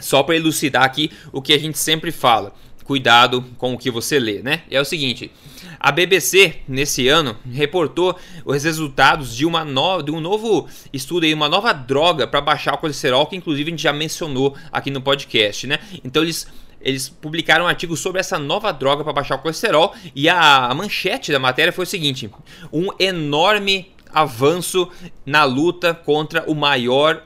só 0.00 0.22
para 0.22 0.36
elucidar 0.36 0.84
aqui 0.84 1.10
o 1.30 1.42
que 1.42 1.52
a 1.52 1.58
gente 1.58 1.76
sempre 1.76 2.10
fala. 2.10 2.54
Cuidado 2.90 3.44
com 3.56 3.72
o 3.72 3.78
que 3.78 3.88
você 3.88 4.18
lê, 4.18 4.42
né? 4.42 4.62
É 4.68 4.80
o 4.80 4.84
seguinte, 4.84 5.30
a 5.78 5.92
BBC 5.92 6.56
nesse 6.66 7.06
ano 7.06 7.36
reportou 7.48 8.16
os 8.44 8.64
resultados 8.64 9.36
de, 9.36 9.46
uma 9.46 9.64
no, 9.64 10.02
de 10.02 10.10
um 10.10 10.18
novo 10.18 10.66
estudo 10.92 11.24
aí, 11.24 11.32
uma 11.32 11.48
nova 11.48 11.72
droga 11.72 12.26
para 12.26 12.40
baixar 12.40 12.74
o 12.74 12.78
colesterol, 12.78 13.26
que 13.26 13.36
inclusive 13.36 13.70
a 13.70 13.70
gente 13.70 13.82
já 13.84 13.92
mencionou 13.92 14.56
aqui 14.72 14.90
no 14.90 15.00
podcast, 15.00 15.68
né? 15.68 15.78
Então 16.02 16.24
eles 16.24 16.48
eles 16.80 17.08
publicaram 17.08 17.66
um 17.66 17.68
artigo 17.68 17.96
sobre 17.96 18.18
essa 18.18 18.40
nova 18.40 18.72
droga 18.72 19.04
para 19.04 19.12
baixar 19.12 19.36
o 19.36 19.38
colesterol 19.38 19.94
e 20.12 20.28
a, 20.28 20.66
a 20.66 20.74
manchete 20.74 21.30
da 21.30 21.38
matéria 21.38 21.72
foi 21.72 21.84
o 21.84 21.86
seguinte: 21.86 22.28
um 22.72 22.88
enorme 22.98 23.92
avanço 24.12 24.88
na 25.24 25.44
luta 25.44 25.94
contra 25.94 26.42
o 26.50 26.56
maior 26.56 27.22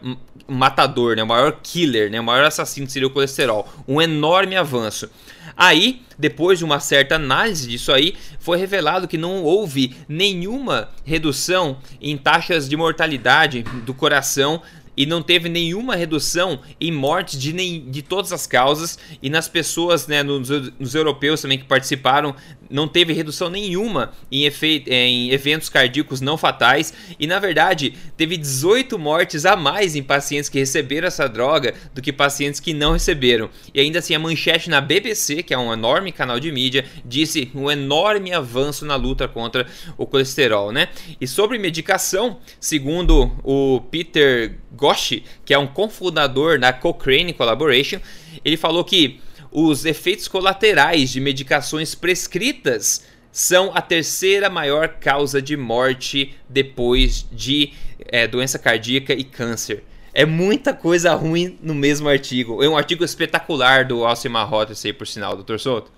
matador, 0.46 1.16
né, 1.16 1.22
o 1.22 1.26
maior 1.26 1.58
killer, 1.62 2.10
né, 2.10 2.20
o 2.20 2.24
maior 2.24 2.44
assassino 2.44 2.86
seria 2.86 3.08
o 3.08 3.10
colesterol. 3.10 3.66
Um 3.88 4.02
enorme 4.02 4.56
avanço. 4.56 5.08
Aí, 5.56 6.02
depois 6.18 6.58
de 6.58 6.64
uma 6.64 6.80
certa 6.80 7.16
análise 7.16 7.68
disso 7.68 7.92
aí, 7.92 8.14
foi 8.38 8.58
revelado 8.58 9.08
que 9.08 9.18
não 9.18 9.42
houve 9.42 9.96
nenhuma 10.08 10.90
redução 11.04 11.78
em 12.00 12.16
taxas 12.16 12.68
de 12.68 12.76
mortalidade 12.76 13.62
do 13.62 13.94
coração 13.94 14.62
e 14.96 15.06
não 15.06 15.22
teve 15.22 15.48
nenhuma 15.48 15.96
redução 15.96 16.60
em 16.80 16.92
mortes 16.92 17.38
de, 17.38 17.52
nem, 17.52 17.90
de 17.90 18.02
todas 18.02 18.32
as 18.32 18.46
causas. 18.46 18.98
E 19.22 19.28
nas 19.28 19.48
pessoas, 19.48 20.06
né, 20.06 20.22
nos, 20.22 20.48
nos 20.78 20.94
europeus 20.94 21.42
também 21.42 21.58
que 21.58 21.64
participaram, 21.64 22.34
não 22.70 22.88
teve 22.88 23.12
redução 23.12 23.48
nenhuma 23.48 24.12
em, 24.30 24.44
efeito, 24.44 24.90
em 24.90 25.30
eventos 25.30 25.68
cardíacos 25.68 26.20
não 26.20 26.36
fatais 26.36 26.92
e 27.18 27.26
na 27.26 27.38
verdade 27.38 27.94
teve 28.16 28.36
18 28.36 28.98
mortes 28.98 29.46
a 29.46 29.56
mais 29.56 29.96
em 29.96 30.02
pacientes 30.02 30.48
que 30.48 30.58
receberam 30.58 31.08
essa 31.08 31.28
droga 31.28 31.74
do 31.94 32.02
que 32.02 32.12
pacientes 32.12 32.60
que 32.60 32.72
não 32.72 32.92
receberam. 32.92 33.50
E 33.72 33.80
ainda 33.80 33.98
assim 33.98 34.14
a 34.14 34.18
manchete 34.18 34.70
na 34.70 34.80
BBC, 34.80 35.42
que 35.42 35.54
é 35.54 35.58
um 35.58 35.72
enorme 35.72 36.12
canal 36.12 36.38
de 36.40 36.50
mídia, 36.50 36.84
disse 37.04 37.50
um 37.54 37.70
enorme 37.70 38.32
avanço 38.32 38.84
na 38.84 38.96
luta 38.96 39.26
contra 39.28 39.66
o 39.96 40.06
colesterol, 40.06 40.72
né? 40.72 40.88
E 41.20 41.26
sobre 41.26 41.58
medicação, 41.58 42.38
segundo 42.60 43.32
o 43.42 43.80
Peter 43.90 44.56
Goshi, 44.72 45.24
que 45.44 45.54
é 45.54 45.58
um 45.58 45.66
cofundador 45.66 46.58
da 46.58 46.72
Cochrane 46.72 47.32
Collaboration, 47.32 48.00
ele 48.44 48.56
falou 48.56 48.84
que 48.84 49.20
os 49.56 49.84
efeitos 49.84 50.26
colaterais 50.26 51.10
de 51.10 51.20
medicações 51.20 51.94
prescritas 51.94 53.06
são 53.30 53.70
a 53.72 53.80
terceira 53.80 54.50
maior 54.50 54.88
causa 54.88 55.40
de 55.40 55.56
morte 55.56 56.34
depois 56.48 57.24
de 57.30 57.72
é, 58.08 58.26
doença 58.26 58.58
cardíaca 58.58 59.14
e 59.14 59.22
câncer. 59.22 59.84
É 60.12 60.26
muita 60.26 60.74
coisa 60.74 61.14
ruim 61.14 61.56
no 61.62 61.72
mesmo 61.72 62.08
artigo. 62.08 62.62
É 62.64 62.68
um 62.68 62.76
artigo 62.76 63.04
espetacular 63.04 63.84
do 63.84 64.04
Alcimar 64.04 64.48
Rota, 64.48 64.72
aí 64.84 64.92
por 64.92 65.06
sinal, 65.06 65.36
doutor 65.36 65.60
Souto. 65.60 65.90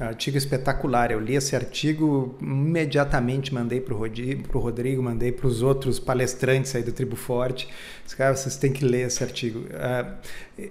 Artigo 0.00 0.38
espetacular. 0.38 1.10
Eu 1.10 1.20
li 1.20 1.34
esse 1.34 1.54
artigo, 1.54 2.34
imediatamente 2.40 3.52
mandei 3.52 3.82
para 3.82 3.92
o 3.92 3.98
Rodrigo, 4.58 5.02
mandei 5.02 5.30
para 5.30 5.46
os 5.46 5.60
outros 5.60 6.00
palestrantes 6.00 6.74
aí 6.74 6.82
do 6.82 6.90
Tribo 6.90 7.16
Forte. 7.16 7.68
Cara, 8.16 8.34
vocês 8.34 8.56
têm 8.56 8.72
que 8.72 8.82
ler 8.82 9.08
esse 9.08 9.22
artigo. 9.22 9.60
Uh, 9.60 10.14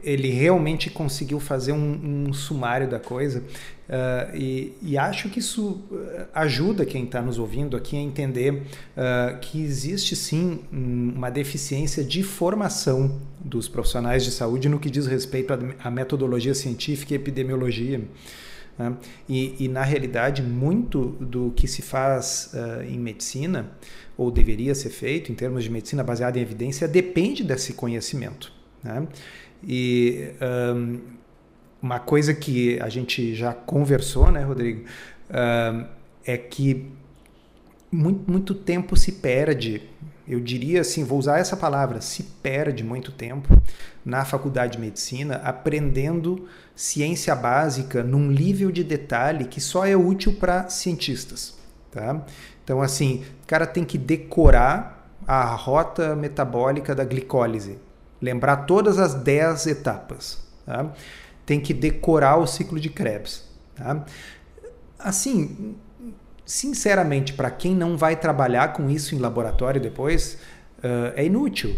ele 0.04 0.30
realmente 0.30 0.90
conseguiu 0.90 1.40
fazer 1.40 1.74
um, 1.74 2.28
um 2.28 2.34
sumário 2.34 2.90
da 2.90 3.00
coisa 3.00 3.40
uh, 3.40 4.36
e, 4.36 4.74
e, 4.82 4.98
acho 4.98 5.30
que 5.30 5.40
isso 5.40 5.80
ajuda 6.34 6.86
quem 6.86 7.06
está 7.06 7.22
nos 7.22 7.40
ouvindo 7.40 7.78
aqui 7.78 7.96
a 7.96 8.00
entender 8.00 8.54
uh, 8.54 9.40
que 9.40 9.64
existe 9.64 10.16
sim 10.16 10.60
uma 10.72 11.30
deficiência 11.30 12.04
de 12.04 12.24
formação 12.24 13.20
dos 13.40 13.68
profissionais 13.68 14.24
de 14.24 14.32
saúde 14.32 14.68
no 14.68 14.80
que 14.80 14.90
diz 14.90 15.08
respeito 15.08 15.54
à 15.84 15.92
metodologia 15.92 16.56
científica 16.56 17.14
e 17.14 17.16
epidemiologia. 17.16 18.02
Né? 18.80 18.96
E, 19.28 19.66
e, 19.66 19.68
na 19.68 19.84
realidade, 19.84 20.42
muito 20.42 21.18
do 21.20 21.52
que 21.52 21.68
se 21.68 21.82
faz 21.82 22.52
uh, 22.54 22.82
em 22.84 22.98
medicina, 22.98 23.70
ou 24.18 24.32
deveria 24.32 24.74
ser 24.74 24.90
feito 24.90 25.32
em 25.32 25.36
termos 25.36 25.66
de 25.66 25.70
medicina 25.70 26.02
baseada 26.02 26.40
em 26.40 26.42
evidência, 26.42 26.88
depende 26.88 27.44
desse 27.44 27.74
conhecimento. 27.74 28.54
Né? 28.82 29.06
E 29.62 30.30
um, 30.76 31.00
uma 31.82 32.00
coisa 32.00 32.34
que 32.34 32.80
a 32.80 32.88
gente 32.88 33.36
já 33.36 33.54
conversou, 33.54 34.32
né, 34.32 34.44
Rodrigo, 34.44 34.86
é 36.26 36.38
que 36.38 36.88
muito, 37.92 38.30
muito 38.32 38.54
tempo 38.54 38.96
se 38.96 39.14
perde 39.14 39.90
eu 40.30 40.40
diria 40.40 40.82
assim, 40.82 41.04
vou 41.04 41.18
usar 41.18 41.40
essa 41.40 41.58
palavra, 41.58 42.02
se 42.02 42.22
perde 42.22 42.84
muito 42.84 43.12
tempo 43.12 43.60
na 44.06 44.24
faculdade 44.24 44.74
de 44.74 44.80
medicina 44.80 45.38
aprendendo 45.38 46.48
ciência 46.76 47.36
básica 47.36 48.04
num 48.04 48.28
nível 48.28 48.72
de 48.72 48.84
detalhe 48.84 49.46
que 49.46 49.60
só 49.60 49.88
é 49.88 49.98
útil 49.98 50.34
para 50.34 50.70
cientistas, 50.70 51.58
tá? 51.92 52.24
Então 52.64 52.80
assim, 52.80 53.24
o 53.44 53.48
cara 53.48 53.66
tem 53.66 53.84
que 53.84 53.98
decorar 53.98 55.12
a 55.26 55.44
rota 55.46 56.16
metabólica 56.16 56.94
da 56.94 57.04
glicólise, 57.04 57.80
lembrar 58.22 58.58
todas 58.68 59.00
as 59.00 59.16
10 59.16 59.66
etapas, 59.66 60.44
tá? 60.64 60.94
Tem 61.44 61.60
que 61.60 61.74
decorar 61.74 62.38
o 62.38 62.46
ciclo 62.46 62.80
de 62.80 62.92
Krebs, 62.92 63.50
tá? 63.76 64.06
Assim, 65.00 65.76
sinceramente, 66.50 67.34
para 67.34 67.52
quem 67.52 67.76
não 67.76 67.96
vai 67.96 68.16
trabalhar 68.16 68.74
com 68.74 68.90
isso 68.90 69.14
em 69.14 69.20
laboratório 69.20 69.80
depois, 69.80 70.40
uh, 70.80 71.14
é 71.16 71.24
inútil. 71.24 71.76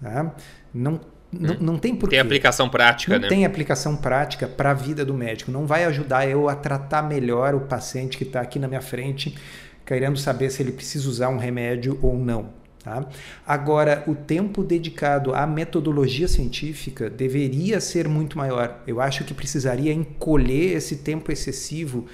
Né? 0.00 0.32
Não, 0.72 0.98
não, 1.30 1.54
hum. 1.54 1.56
não 1.60 1.78
tem 1.78 1.94
porquê. 1.94 2.16
Tem 2.16 2.20
aplicação 2.20 2.66
prática, 2.70 3.12
não 3.12 3.20
né? 3.20 3.28
tem 3.28 3.44
aplicação 3.44 3.94
prática 3.94 4.48
para 4.48 4.70
a 4.70 4.74
vida 4.74 5.04
do 5.04 5.12
médico. 5.12 5.52
Não 5.52 5.66
vai 5.66 5.84
ajudar 5.84 6.26
eu 6.26 6.48
a 6.48 6.56
tratar 6.56 7.02
melhor 7.02 7.54
o 7.54 7.60
paciente 7.60 8.16
que 8.16 8.24
está 8.24 8.40
aqui 8.40 8.58
na 8.58 8.66
minha 8.66 8.80
frente, 8.80 9.36
querendo 9.84 10.18
saber 10.18 10.48
se 10.48 10.62
ele 10.62 10.72
precisa 10.72 11.06
usar 11.06 11.28
um 11.28 11.36
remédio 11.36 11.98
ou 12.00 12.16
não. 12.16 12.48
Tá? 12.82 13.06
Agora, 13.46 14.04
o 14.06 14.14
tempo 14.14 14.64
dedicado 14.64 15.34
à 15.34 15.46
metodologia 15.46 16.28
científica 16.28 17.10
deveria 17.10 17.78
ser 17.78 18.08
muito 18.08 18.38
maior. 18.38 18.80
Eu 18.86 19.02
acho 19.02 19.22
que 19.22 19.34
precisaria 19.34 19.92
encolher 19.92 20.76
esse 20.76 20.96
tempo 20.96 21.30
excessivo 21.30 22.06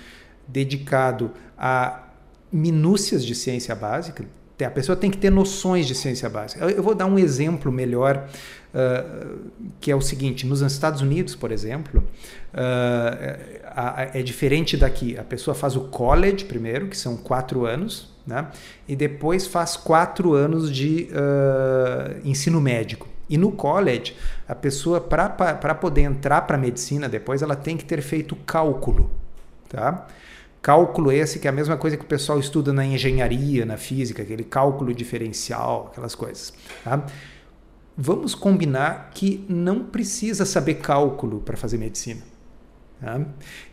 dedicado 0.50 1.32
a 1.60 2.04
minúcias 2.50 3.24
de 3.24 3.34
ciência 3.34 3.74
básica. 3.74 4.24
A 4.64 4.70
pessoa 4.70 4.94
tem 4.94 5.10
que 5.10 5.16
ter 5.16 5.30
noções 5.30 5.86
de 5.86 5.94
ciência 5.94 6.28
básica. 6.28 6.64
Eu 6.66 6.82
vou 6.82 6.94
dar 6.94 7.06
um 7.06 7.18
exemplo 7.18 7.72
melhor, 7.72 8.28
uh, 8.74 9.38
que 9.80 9.90
é 9.90 9.96
o 9.96 10.02
seguinte: 10.02 10.46
nos 10.46 10.60
Estados 10.60 11.00
Unidos, 11.00 11.34
por 11.34 11.50
exemplo, 11.50 12.04
uh, 12.52 14.10
é 14.12 14.22
diferente 14.22 14.76
daqui. 14.76 15.16
A 15.16 15.24
pessoa 15.24 15.54
faz 15.54 15.76
o 15.76 15.88
college 15.88 16.44
primeiro, 16.44 16.88
que 16.88 16.96
são 16.96 17.16
quatro 17.16 17.64
anos, 17.64 18.14
né? 18.26 18.48
e 18.86 18.94
depois 18.94 19.46
faz 19.46 19.78
quatro 19.78 20.34
anos 20.34 20.70
de 20.70 21.08
uh, 21.10 22.20
ensino 22.22 22.60
médico. 22.60 23.08
E 23.30 23.38
no 23.38 23.52
college, 23.52 24.14
a 24.46 24.54
pessoa, 24.54 25.00
para 25.00 25.74
poder 25.74 26.02
entrar 26.02 26.42
para 26.42 26.56
a 26.56 26.60
medicina 26.60 27.08
depois, 27.08 27.40
ela 27.40 27.56
tem 27.56 27.78
que 27.78 27.84
ter 27.84 28.02
feito 28.02 28.36
cálculo. 28.36 29.10
Tá? 29.70 30.06
Cálculo 30.62 31.10
esse 31.10 31.38
que 31.38 31.46
é 31.46 31.50
a 31.50 31.52
mesma 31.52 31.76
coisa 31.76 31.96
que 31.96 32.04
o 32.04 32.06
pessoal 32.06 32.38
estuda 32.38 32.72
na 32.72 32.84
engenharia, 32.84 33.64
na 33.64 33.76
física, 33.76 34.22
aquele 34.22 34.44
cálculo 34.44 34.92
diferencial, 34.92 35.88
aquelas 35.90 36.14
coisas. 36.14 36.52
Tá? 36.84 37.06
Vamos 37.96 38.34
combinar 38.34 39.10
que 39.14 39.44
não 39.48 39.84
precisa 39.84 40.44
saber 40.44 40.74
cálculo 40.74 41.40
para 41.40 41.56
fazer 41.56 41.78
medicina. 41.78 42.20
Tá? 43.00 43.20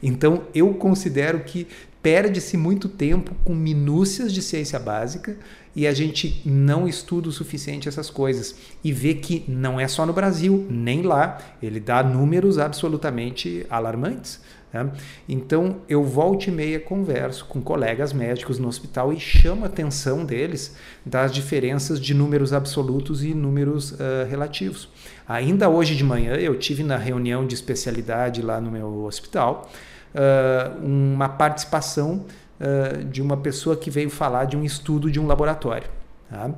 Então 0.02 0.44
eu 0.56 0.74
considero 0.76 1.42
que 1.42 1.68
perde-se 2.02 2.56
muito 2.56 2.88
tempo 2.88 3.36
com 3.44 3.54
minúcias 3.54 4.32
de 4.32 4.42
ciência 4.42 4.80
básica 4.80 5.38
e 5.76 5.86
a 5.86 5.94
gente 5.94 6.42
não 6.46 6.88
estuda 6.88 7.28
o 7.28 7.32
suficiente 7.32 7.90
essas 7.90 8.10
coisas 8.10 8.56
e 8.82 8.94
vê 8.94 9.14
que 9.14 9.44
não 9.48 9.78
é 9.80 9.88
só 9.88 10.06
no 10.06 10.14
Brasil, 10.14 10.66
nem 10.70 11.02
lá. 11.02 11.38
Ele 11.62 11.80
dá 11.80 12.02
números 12.02 12.58
absolutamente 12.58 13.66
alarmantes. 13.70 14.40
Né? 14.78 14.92
Então, 15.28 15.78
eu 15.90 16.04
volto 16.04 16.48
e 16.48 16.52
meia 16.52 16.80
converso 16.80 17.46
com 17.46 17.62
colegas 17.62 18.14
médicos 18.14 18.60
no 18.60 18.68
hospital 18.68 19.12
e 19.12 19.20
chamo 19.20 19.64
a 19.64 19.68
atenção 19.68 20.24
deles 20.24 20.76
das 21.06 21.34
diferenças 21.34 22.00
de 22.00 22.14
números 22.14 22.54
absolutos 22.54 23.24
e 23.24 23.34
números 23.34 23.92
uh, 23.92 23.98
relativos. 24.30 24.90
Ainda 25.28 25.68
hoje 25.70 25.96
de 25.96 26.04
manhã, 26.04 26.34
eu 26.36 26.58
tive 26.58 26.84
na 26.84 26.98
reunião 26.98 27.46
de 27.46 27.56
especialidade 27.56 28.42
lá 28.42 28.62
no 28.62 28.72
meu 28.72 29.06
hospital 29.06 29.70
uh, 30.14 30.86
uma 30.86 31.28
participação 31.28 32.26
uh, 32.60 33.04
de 33.06 33.22
uma 33.22 33.38
pessoa 33.38 33.76
que 33.76 33.90
veio 33.90 34.10
falar 34.10 34.46
de 34.46 34.56
um 34.56 34.64
estudo 34.64 35.10
de 35.10 35.20
um 35.20 35.26
laboratório. 35.26 35.90
Tá? 36.30 36.52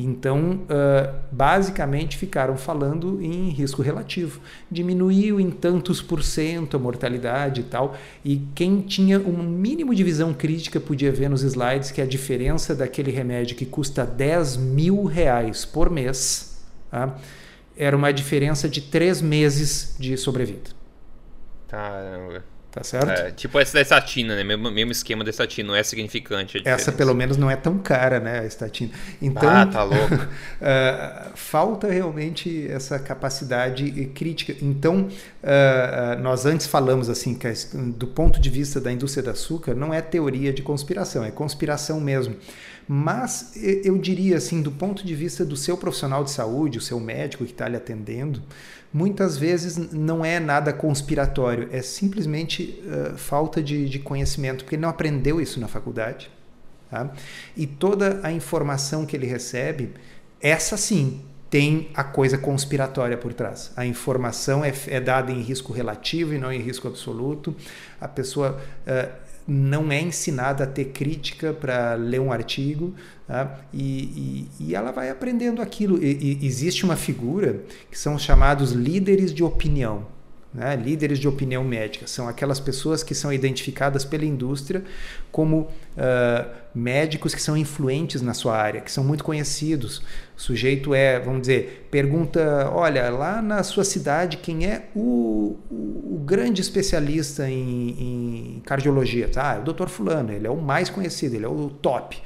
Então, 0.00 0.60
uh, 0.62 1.12
basicamente 1.32 2.16
ficaram 2.16 2.56
falando 2.56 3.20
em 3.20 3.48
risco 3.48 3.82
relativo. 3.82 4.40
Diminuiu 4.70 5.40
em 5.40 5.50
tantos 5.50 6.00
por 6.00 6.22
cento 6.22 6.76
a 6.76 6.80
mortalidade 6.80 7.62
e 7.62 7.64
tal. 7.64 7.96
E 8.24 8.46
quem 8.54 8.80
tinha 8.80 9.18
um 9.18 9.42
mínimo 9.42 9.92
de 9.92 10.04
visão 10.04 10.32
crítica 10.32 10.78
podia 10.78 11.10
ver 11.10 11.28
nos 11.28 11.42
slides 11.42 11.90
que 11.90 12.00
a 12.00 12.06
diferença 12.06 12.76
daquele 12.76 13.10
remédio 13.10 13.56
que 13.56 13.66
custa 13.66 14.06
10 14.06 14.56
mil 14.56 15.02
reais 15.04 15.64
por 15.64 15.90
mês 15.90 16.64
tá? 16.90 17.16
era 17.76 17.96
uma 17.96 18.12
diferença 18.12 18.68
de 18.68 18.80
três 18.80 19.20
meses 19.20 19.96
de 19.98 20.16
sobrevida. 20.16 20.70
Caramba. 21.66 22.44
Tá 22.70 22.84
certo? 22.84 23.08
É, 23.08 23.30
tipo 23.30 23.58
essa 23.58 23.72
da 23.72 23.80
estatina, 23.80 24.36
né? 24.36 24.44
Mesmo, 24.44 24.70
mesmo 24.70 24.92
esquema 24.92 25.24
da 25.24 25.30
estatina, 25.30 25.68
não 25.68 25.74
é 25.74 25.82
significante. 25.82 26.60
Essa 26.66 26.92
pelo 26.92 27.14
menos 27.14 27.38
não 27.38 27.50
é 27.50 27.56
tão 27.56 27.78
cara, 27.78 28.20
né? 28.20 28.40
A 28.40 28.44
estatina. 28.44 28.90
Então, 29.22 29.48
ah, 29.48 29.66
tá 29.66 29.82
louco. 29.82 30.14
uh, 30.14 31.30
falta 31.34 31.90
realmente 31.90 32.68
essa 32.70 32.98
capacidade 32.98 33.90
crítica. 34.14 34.54
Então, 34.60 35.08
uh, 35.08 36.20
nós 36.20 36.44
antes 36.44 36.66
falamos 36.66 37.08
assim 37.08 37.34
que 37.34 37.48
do 37.96 38.06
ponto 38.06 38.38
de 38.38 38.50
vista 38.50 38.78
da 38.78 38.92
indústria 38.92 39.22
do 39.22 39.30
açúcar 39.30 39.74
não 39.74 39.94
é 39.94 40.02
teoria 40.02 40.52
de 40.52 40.60
conspiração, 40.60 41.24
é 41.24 41.30
conspiração 41.30 41.98
mesmo. 41.98 42.36
Mas 42.90 43.52
eu 43.54 43.98
diria 43.98 44.38
assim, 44.38 44.62
do 44.62 44.72
ponto 44.72 45.06
de 45.06 45.14
vista 45.14 45.44
do 45.44 45.56
seu 45.56 45.76
profissional 45.76 46.24
de 46.24 46.30
saúde, 46.30 46.78
o 46.78 46.80
seu 46.80 46.98
médico 46.98 47.44
que 47.44 47.52
está 47.52 47.68
lhe 47.68 47.76
atendendo, 47.76 48.42
muitas 48.90 49.36
vezes 49.36 49.76
não 49.92 50.24
é 50.24 50.40
nada 50.40 50.72
conspiratório, 50.72 51.68
é 51.70 51.82
simplesmente 51.82 52.82
uh, 52.86 53.18
falta 53.18 53.62
de, 53.62 53.86
de, 53.90 53.98
conhecimento, 53.98 54.64
porque 54.64 54.76
ele 54.76 54.82
não 54.82 54.88
aprendeu 54.88 55.38
isso 55.38 55.60
na 55.60 55.68
faculdade. 55.68 56.30
Tá? 56.90 57.12
E 57.54 57.66
toda 57.66 58.20
a 58.22 58.32
informação 58.32 59.04
que 59.04 59.14
ele 59.14 59.26
recebe, 59.26 59.92
essa 60.40 60.78
sim, 60.78 61.20
tem 61.50 61.90
a 61.94 62.04
coisa 62.04 62.38
conspiratória 62.38 63.18
por 63.18 63.34
trás. 63.34 63.70
A 63.76 63.84
informação 63.84 64.64
é, 64.64 64.72
é 64.86 65.00
dada 65.00 65.30
em 65.30 65.40
risco 65.40 65.74
relativo 65.74 66.32
e 66.32 66.38
não 66.38 66.50
em 66.50 66.60
risco 66.60 66.88
absoluto. 66.88 67.54
A 68.00 68.08
pessoa 68.08 68.60
não 69.48 69.90
é 69.90 69.98
ensinada 69.98 70.64
a 70.64 70.66
ter 70.66 70.86
crítica 70.86 71.54
para 71.54 71.94
ler 71.94 72.20
um 72.20 72.30
artigo 72.30 72.94
tá? 73.26 73.60
e, 73.72 74.46
e, 74.60 74.64
e, 74.68 74.74
ela 74.74 74.92
vai 74.92 75.08
aprendendo 75.08 75.62
aquilo. 75.62 75.98
E, 76.04 76.38
existe 76.42 76.84
uma 76.84 76.96
figura 76.96 77.62
que 77.90 77.98
são 77.98 78.18
chamados 78.18 78.72
líderes 78.72 79.32
de 79.32 79.42
opinião. 79.42 80.06
Né? 80.52 80.76
Líderes 80.76 81.18
de 81.18 81.28
opinião 81.28 81.62
médica 81.62 82.06
são 82.06 82.26
aquelas 82.26 82.58
pessoas 82.58 83.02
que 83.02 83.14
são 83.14 83.30
identificadas 83.30 84.04
pela 84.04 84.24
indústria 84.24 84.82
como 85.30 85.60
uh, 85.60 86.50
médicos 86.74 87.34
que 87.34 87.42
são 87.42 87.54
influentes 87.54 88.22
na 88.22 88.32
sua 88.32 88.56
área, 88.56 88.80
que 88.80 88.90
são 88.90 89.04
muito 89.04 89.22
conhecidos. 89.22 89.98
O 90.36 90.40
sujeito 90.40 90.94
é, 90.94 91.20
vamos 91.20 91.42
dizer, 91.42 91.86
pergunta: 91.90 92.70
olha, 92.72 93.10
lá 93.10 93.42
na 93.42 93.62
sua 93.62 93.84
cidade, 93.84 94.38
quem 94.38 94.66
é 94.66 94.88
o, 94.94 95.58
o, 95.70 96.14
o 96.14 96.22
grande 96.24 96.62
especialista 96.62 97.48
em, 97.48 98.56
em 98.56 98.62
cardiologia? 98.64 99.28
Tá, 99.28 99.56
é 99.56 99.58
o 99.58 99.64
doutor 99.64 99.90
Fulano, 99.90 100.32
ele 100.32 100.46
é 100.46 100.50
o 100.50 100.56
mais 100.56 100.88
conhecido, 100.88 101.34
ele 101.34 101.44
é 101.44 101.48
o 101.48 101.68
top. 101.68 102.16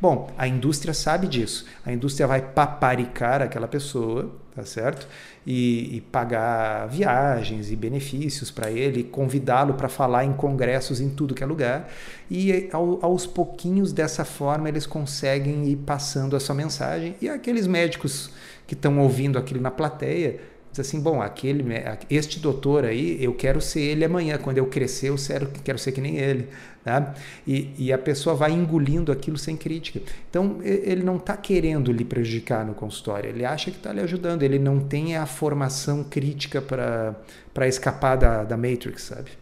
Bom, 0.00 0.32
a 0.36 0.48
indústria 0.48 0.92
sabe 0.92 1.28
disso. 1.28 1.64
A 1.86 1.92
indústria 1.92 2.26
vai 2.26 2.42
paparicar 2.42 3.40
aquela 3.40 3.68
pessoa, 3.68 4.34
tá 4.54 4.64
certo? 4.64 5.06
E, 5.44 5.96
e 5.96 6.00
pagar 6.00 6.86
viagens 6.86 7.72
e 7.72 7.74
benefícios 7.74 8.48
para 8.48 8.70
ele, 8.70 9.02
convidá-lo 9.02 9.74
para 9.74 9.88
falar 9.88 10.24
em 10.24 10.32
congressos 10.32 11.00
em 11.00 11.10
tudo 11.10 11.34
que 11.34 11.42
é 11.42 11.46
lugar. 11.46 11.90
E 12.30 12.68
ao, 12.72 13.04
aos 13.04 13.26
pouquinhos, 13.26 13.92
dessa 13.92 14.24
forma, 14.24 14.68
eles 14.68 14.86
conseguem 14.86 15.66
ir 15.66 15.76
passando 15.78 16.36
a 16.36 16.40
sua 16.40 16.54
mensagem. 16.54 17.16
E 17.20 17.28
aqueles 17.28 17.66
médicos 17.66 18.30
que 18.68 18.74
estão 18.74 19.00
ouvindo 19.00 19.36
aquilo 19.36 19.60
na 19.60 19.70
plateia 19.70 20.51
diz 20.72 20.80
assim, 20.80 21.00
bom, 21.00 21.20
aquele, 21.20 21.64
este 22.10 22.40
doutor 22.40 22.84
aí, 22.84 23.22
eu 23.22 23.34
quero 23.34 23.60
ser 23.60 23.80
ele 23.80 24.04
amanhã, 24.04 24.38
quando 24.38 24.58
eu 24.58 24.66
crescer, 24.66 25.10
eu 25.10 25.16
quero, 25.16 25.48
quero 25.62 25.78
ser 25.78 25.92
que 25.92 26.00
nem 26.00 26.16
ele. 26.16 26.48
Tá? 26.82 27.14
E, 27.46 27.72
e 27.78 27.92
a 27.92 27.98
pessoa 27.98 28.34
vai 28.34 28.50
engolindo 28.50 29.12
aquilo 29.12 29.38
sem 29.38 29.56
crítica. 29.56 30.00
Então, 30.28 30.58
ele 30.62 31.04
não 31.04 31.16
está 31.16 31.36
querendo 31.36 31.92
lhe 31.92 32.04
prejudicar 32.04 32.66
no 32.66 32.74
consultório, 32.74 33.30
ele 33.30 33.44
acha 33.44 33.70
que 33.70 33.76
está 33.76 33.92
lhe 33.92 34.00
ajudando, 34.00 34.42
ele 34.42 34.58
não 34.58 34.80
tem 34.80 35.16
a 35.16 35.26
formação 35.26 36.02
crítica 36.02 36.60
para 36.60 37.68
escapar 37.68 38.16
da, 38.16 38.42
da 38.42 38.56
Matrix, 38.56 39.02
sabe? 39.02 39.41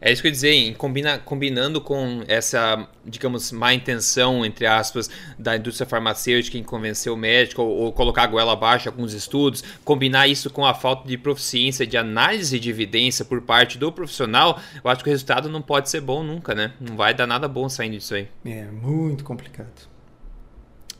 É 0.00 0.12
isso 0.12 0.22
que 0.22 0.28
eu 0.28 0.30
ia 0.30 0.32
dizer, 0.32 0.76
combina, 0.76 1.18
combinando 1.18 1.80
com 1.80 2.22
essa, 2.28 2.86
digamos, 3.04 3.52
má 3.52 3.72
intenção, 3.72 4.44
entre 4.44 4.66
aspas, 4.66 5.08
da 5.38 5.56
indústria 5.56 5.86
farmacêutica 5.86 6.58
em 6.58 6.62
convencer 6.62 7.12
o 7.12 7.16
médico 7.16 7.62
ou, 7.62 7.84
ou 7.84 7.92
colocar 7.92 8.24
a 8.24 8.26
goela 8.26 8.52
abaixo 8.52 8.88
alguns 8.88 9.12
estudos, 9.12 9.62
combinar 9.84 10.28
isso 10.28 10.50
com 10.50 10.64
a 10.64 10.74
falta 10.74 11.08
de 11.08 11.16
proficiência, 11.16 11.86
de 11.86 11.96
análise 11.96 12.58
de 12.58 12.70
evidência 12.70 13.24
por 13.24 13.42
parte 13.42 13.78
do 13.78 13.90
profissional, 13.90 14.60
eu 14.82 14.90
acho 14.90 15.02
que 15.02 15.08
o 15.08 15.12
resultado 15.12 15.48
não 15.48 15.62
pode 15.62 15.88
ser 15.88 16.00
bom 16.00 16.22
nunca, 16.22 16.54
né? 16.54 16.72
Não 16.80 16.96
vai 16.96 17.14
dar 17.14 17.26
nada 17.26 17.48
bom 17.48 17.68
saindo 17.68 17.96
disso 17.96 18.14
aí. 18.14 18.28
É, 18.44 18.64
muito 18.64 19.24
complicado. 19.24 19.96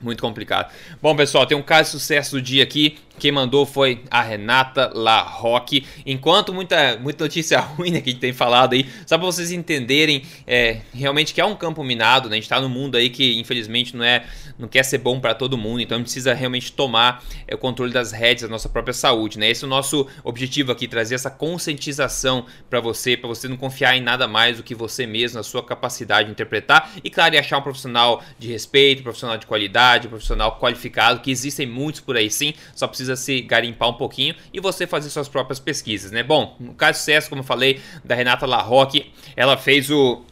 Muito 0.00 0.20
complicado. 0.20 0.72
Bom, 1.00 1.16
pessoal, 1.16 1.46
tem 1.46 1.56
um 1.56 1.62
caso 1.62 1.85
de 1.85 1.90
sucesso 1.92 2.32
do 2.32 2.42
dia 2.42 2.62
aqui. 2.62 2.98
Quem 3.18 3.33
mandou 3.33 3.66
foi 3.66 4.02
a 4.11 4.22
Renata 4.22 4.90
Larroque. 4.94 5.87
Enquanto 6.05 6.52
muita, 6.52 6.98
muita 6.98 7.24
notícia 7.24 7.59
ruim 7.76 7.90
né, 7.90 8.00
que 8.00 8.11
a 8.11 8.12
gente 8.12 8.20
tem 8.20 8.33
falado 8.33 8.74
aí, 8.74 8.88
só 9.07 9.16
para 9.16 9.26
vocês 9.26 9.50
entenderem 9.50 10.22
é, 10.46 10.81
realmente 10.92 11.35
que 11.35 11.40
é 11.40 11.44
um 11.44 11.55
campo 11.55 11.83
minado, 11.83 12.29
né? 12.29 12.35
A 12.35 12.37
gente 12.37 12.44
está 12.44 12.61
num 12.61 12.68
mundo 12.68 12.96
aí 12.96 13.11
que 13.11 13.38
infelizmente 13.38 13.96
não 13.96 14.05
é 14.05 14.24
não 14.59 14.68
quer 14.68 14.83
ser 14.85 14.98
bom 14.98 15.20
para 15.20 15.35
todo 15.35 15.59
mundo, 15.59 15.81
então 15.81 15.96
a 15.96 15.98
gente 15.98 16.07
precisa 16.07 16.33
realmente 16.33 16.72
tomar 16.72 17.22
é, 17.46 17.55
o 17.55 17.59
controle 17.59 17.92
das 17.92 18.12
redes 18.12 18.42
da 18.42 18.48
nossa 18.48 18.68
própria 18.68 18.94
saúde, 18.94 19.38
né? 19.38 19.50
Esse 19.50 19.64
é 19.64 19.66
o 19.66 19.70
nosso 19.70 20.07
objetivo 20.24 20.72
aqui, 20.72 20.88
trazer 20.88 21.14
essa 21.14 21.31
conscientização 21.31 22.46
para 22.70 22.81
você, 22.81 23.16
para 23.16 23.29
você 23.29 23.48
não 23.48 23.57
confiar 23.57 23.96
em 23.96 24.00
nada 24.00 24.26
mais 24.26 24.57
do 24.57 24.62
que 24.62 24.74
você 24.74 25.07
mesmo, 25.07 25.37
na 25.37 25.42
sua 25.42 25.62
capacidade 25.62 26.26
de 26.26 26.33
interpretar 26.33 26.90
e, 27.05 27.11
claro, 27.11 27.35
e 27.35 27.38
achar 27.38 27.59
um 27.59 27.62
profissional 27.62 28.22
de 28.38 28.48
respeito, 28.50 29.00
um 29.00 29.05
profissional 29.05 29.37
de 29.37 29.46
qualidade, 29.46 30.07
um 30.07 30.11
profissional 30.11 30.59
qualificado, 30.59 31.20
que 31.20 31.31
existem 31.31 31.66
muitos 31.66 32.00
por 32.00 32.16
aí 32.16 32.31
sim, 32.31 32.55
só 32.74 32.87
precisa 32.87 33.06
se 33.14 33.42
garimpar 33.42 33.90
um 33.90 33.95
pouquinho 33.95 34.35
e 34.53 34.59
você 34.59 34.87
fazer 34.87 35.11
suas 35.11 35.29
próprias 35.29 35.61
pesquisas, 35.61 36.11
né? 36.11 36.23
Bom, 36.23 36.57
no 36.59 36.75
caso 36.75 36.92
de 36.92 36.99
sucesso, 36.99 37.29
como 37.29 37.40
eu 37.40 37.45
falei, 37.45 37.81
da 38.05 38.14
Renata 38.14 38.47
Larroque, 38.47 39.12
ela 39.37 39.57
fez 39.57 39.90
o 39.90 40.25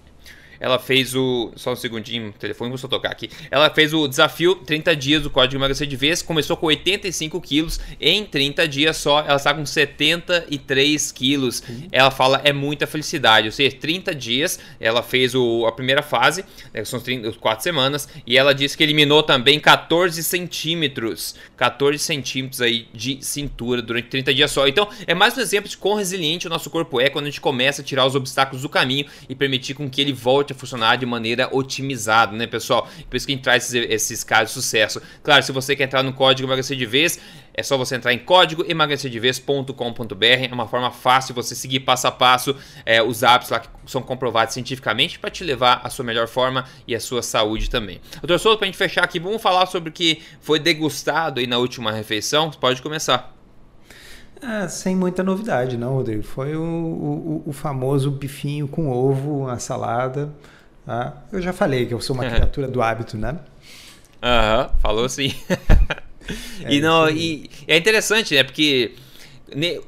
ela 0.64 0.78
fez 0.78 1.14
o. 1.14 1.52
Só 1.56 1.74
um 1.74 1.76
segundinho, 1.76 2.30
o 2.30 2.32
telefone 2.32 2.70
começou 2.70 2.88
a 2.88 2.90
tocar 2.90 3.10
aqui. 3.10 3.28
Ela 3.50 3.68
fez 3.68 3.92
o 3.92 4.08
desafio 4.08 4.54
30 4.54 4.96
dias 4.96 5.22
do 5.22 5.28
código 5.28 5.60
emagrecer 5.60 5.86
de 5.86 5.94
vez. 5.94 6.22
Começou 6.22 6.56
com 6.56 6.64
85 6.64 7.38
quilos. 7.42 7.78
Em 8.00 8.24
30 8.24 8.66
dias 8.66 8.96
só, 8.96 9.20
ela 9.20 9.36
está 9.36 9.52
com 9.52 9.66
73 9.66 11.12
quilos. 11.12 11.62
Uhum. 11.68 11.88
Ela 11.92 12.10
fala 12.10 12.40
é 12.42 12.50
muita 12.50 12.86
felicidade. 12.86 13.48
Ou 13.48 13.52
seja, 13.52 13.76
30 13.76 14.14
dias 14.14 14.58
ela 14.80 15.02
fez 15.02 15.34
o, 15.34 15.66
a 15.66 15.72
primeira 15.72 16.02
fase, 16.02 16.46
né, 16.72 16.82
são 16.82 16.98
30, 16.98 17.32
4 17.32 17.62
semanas. 17.62 18.08
E 18.26 18.38
ela 18.38 18.54
disse 18.54 18.74
que 18.74 18.82
eliminou 18.82 19.22
também 19.22 19.60
14 19.60 20.24
centímetros. 20.24 21.34
14 21.58 21.98
centímetros 21.98 22.62
aí 22.62 22.88
de 22.94 23.22
cintura 23.22 23.82
durante 23.82 24.08
30 24.08 24.32
dias 24.32 24.50
só. 24.50 24.66
Então, 24.66 24.88
é 25.06 25.14
mais 25.14 25.36
um 25.36 25.42
exemplo 25.42 25.68
de 25.68 25.76
quão 25.76 25.96
resiliente 25.96 26.46
o 26.46 26.50
nosso 26.50 26.70
corpo 26.70 26.98
é 26.98 27.10
quando 27.10 27.26
a 27.26 27.28
gente 27.28 27.42
começa 27.42 27.82
a 27.82 27.84
tirar 27.84 28.06
os 28.06 28.14
obstáculos 28.14 28.62
do 28.62 28.68
caminho 28.70 29.04
e 29.28 29.34
permitir 29.34 29.74
com 29.74 29.90
que 29.90 30.00
ele 30.00 30.14
volte 30.14 30.53
funcionar 30.54 30.96
de 30.96 31.06
maneira 31.06 31.48
otimizada, 31.52 32.36
né, 32.36 32.46
pessoal? 32.46 32.88
Por 33.08 33.16
isso 33.16 33.26
que 33.26 33.32
a 33.32 33.36
gente 33.36 33.44
traz 33.44 33.64
esses, 33.64 33.90
esses 33.90 34.24
casos 34.24 34.48
de 34.48 34.54
sucesso. 34.54 35.02
Claro, 35.22 35.42
se 35.42 35.52
você 35.52 35.74
quer 35.76 35.84
entrar 35.84 36.02
no 36.02 36.12
código 36.12 36.48
emagrecer 36.48 36.76
de 36.76 36.86
vez, 36.86 37.20
é 37.54 37.62
só 37.62 37.78
você 37.78 37.94
entrar 37.94 38.12
em 38.12 38.18
código 38.18 38.64
emagrecerdevez.com.br. 38.68 40.24
É 40.24 40.52
uma 40.52 40.66
forma 40.66 40.90
fácil 40.90 41.34
você 41.34 41.54
seguir 41.54 41.80
passo 41.80 42.08
a 42.08 42.10
passo 42.10 42.56
é, 42.84 43.02
os 43.02 43.22
hábitos 43.22 43.50
lá 43.50 43.60
que 43.60 43.68
são 43.86 44.02
comprovados 44.02 44.54
cientificamente 44.54 45.18
para 45.18 45.30
te 45.30 45.44
levar 45.44 45.80
à 45.84 45.88
sua 45.88 46.04
melhor 46.04 46.26
forma 46.26 46.64
e 46.86 46.94
à 46.94 47.00
sua 47.00 47.22
saúde 47.22 47.70
também. 47.70 48.00
Doutor 48.16 48.38
Souto, 48.38 48.58
para 48.58 48.66
a 48.66 48.68
gente 48.68 48.78
fechar 48.78 49.04
aqui, 49.04 49.20
vamos 49.20 49.40
falar 49.40 49.66
sobre 49.66 49.90
o 49.90 49.92
que 49.92 50.20
foi 50.40 50.58
degustado 50.58 51.38
aí 51.38 51.46
na 51.46 51.58
última 51.58 51.92
refeição. 51.92 52.50
Pode 52.50 52.82
começar. 52.82 53.33
Ah, 54.46 54.68
sem 54.68 54.94
muita 54.94 55.22
novidade, 55.22 55.78
não, 55.78 55.94
Rodrigo. 55.94 56.22
Foi 56.22 56.54
o, 56.54 56.62
o, 56.62 57.42
o 57.46 57.52
famoso 57.52 58.10
bifinho 58.10 58.68
com 58.68 58.90
ovo, 58.90 59.48
a 59.48 59.58
salada. 59.58 60.28
Tá? 60.84 61.24
Eu 61.32 61.40
já 61.40 61.50
falei 61.50 61.86
que 61.86 61.94
eu 61.94 62.00
sou 62.00 62.14
uma 62.14 62.26
criatura 62.28 62.68
do 62.68 62.82
hábito, 62.82 63.16
né? 63.16 63.38
Aham, 64.22 64.64
uhum, 64.64 64.80
falou 64.80 65.08
sim. 65.08 65.34
é, 66.62 66.74
e, 66.74 66.80
não, 66.80 67.08
e 67.08 67.48
é 67.66 67.78
interessante, 67.78 68.34
né? 68.34 68.44
Porque 68.44 68.94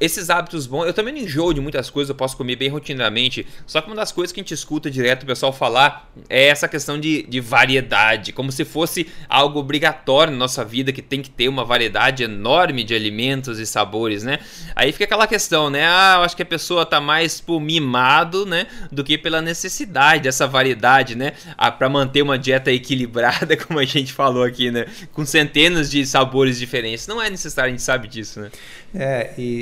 esses 0.01 0.31
hábitos 0.31 0.67
bons, 0.67 0.87
eu 0.87 0.93
também 0.93 1.15
não 1.15 1.21
enjoo 1.21 1.53
de 1.53 1.61
muitas 1.61 1.91
coisas, 1.91 2.09
eu 2.09 2.15
posso 2.15 2.37
comer 2.37 2.57
bem 2.57 2.69
rotineiramente. 2.69 3.47
Só 3.67 3.81
que 3.81 3.89
uma 3.89 3.97
das 3.97 4.13
coisas 4.13 4.33
que 4.33 4.41
a 4.41 4.43
gente 4.43 4.55
escuta 4.55 4.91
direto 4.91 5.25
o 5.25 5.27
pessoal 5.27 5.53
falar 5.53 6.11
é 6.29 6.47
essa 6.47 6.69
questão 6.69 6.99
de, 6.99 7.23
de 7.25 7.41
variedade, 7.41 8.33
como 8.33 8.53
se 8.53 8.65
fosse 8.65 9.09
algo 9.29 9.59
obrigatório 9.59 10.33
na 10.33 10.39
nossa 10.39 10.65
vida, 10.65 10.93
que 10.93 11.03
tem 11.03 11.23
que 11.23 11.31
ter 11.31 11.49
uma 11.49 11.65
variedade 11.65 12.23
enorme 12.23 12.85
de 12.85 12.95
alimentos 12.95 13.59
e 13.59 13.67
sabores, 13.67 14.23
né? 14.23 14.39
Aí 14.75 14.93
fica 14.93 15.05
aquela 15.05 15.27
questão, 15.27 15.71
né? 15.71 15.87
Ah, 15.87 16.17
eu 16.19 16.23
acho 16.23 16.37
que 16.37 16.43
a 16.43 16.47
pessoa 16.47 16.87
tá 16.87 17.01
mais 17.01 17.41
por 17.41 17.61
mimado, 17.61 18.47
né? 18.47 18.67
Do 18.93 19.03
que 19.03 19.19
pela 19.19 19.41
necessidade 19.41 20.25
dessa 20.25 20.47
variedade, 20.47 21.15
né? 21.15 21.33
Ah, 21.57 21.71
para 21.71 21.89
manter 21.89 22.23
uma 22.23 22.39
dieta 22.39 22.71
equilibrada, 22.71 23.57
como 23.67 23.79
a 23.79 23.85
gente 23.85 24.13
falou 24.13 24.43
aqui, 24.43 24.71
né? 24.71 24.87
Com 25.13 25.25
centenas 25.25 25.91
de 25.91 26.05
sabores 26.07 26.59
diferentes. 26.59 27.07
Não 27.07 27.21
é 27.21 27.31
necessário, 27.31 27.69
a 27.69 27.71
gente 27.71 27.83
sabe 27.83 28.09
disso, 28.09 28.41
né? 28.41 28.51
É, 28.95 29.33
e 29.37 29.56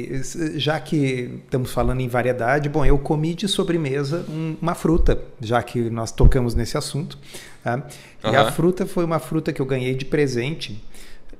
já 0.56 0.78
que 0.80 1.40
estamos 1.44 1.72
falando 1.72 2.00
em 2.00 2.08
variedade, 2.08 2.68
bom, 2.68 2.84
eu 2.84 2.98
comi 2.98 3.34
de 3.34 3.48
sobremesa 3.48 4.24
um, 4.28 4.56
uma 4.60 4.74
fruta, 4.74 5.20
já 5.40 5.62
que 5.62 5.90
nós 5.90 6.12
tocamos 6.12 6.54
nesse 6.54 6.76
assunto. 6.76 7.18
Tá? 7.62 7.76
Uhum. 7.76 8.32
E 8.32 8.36
a 8.36 8.52
fruta 8.52 8.86
foi 8.86 9.04
uma 9.04 9.18
fruta 9.18 9.52
que 9.52 9.60
eu 9.60 9.66
ganhei 9.66 9.94
de 9.94 10.04
presente 10.04 10.82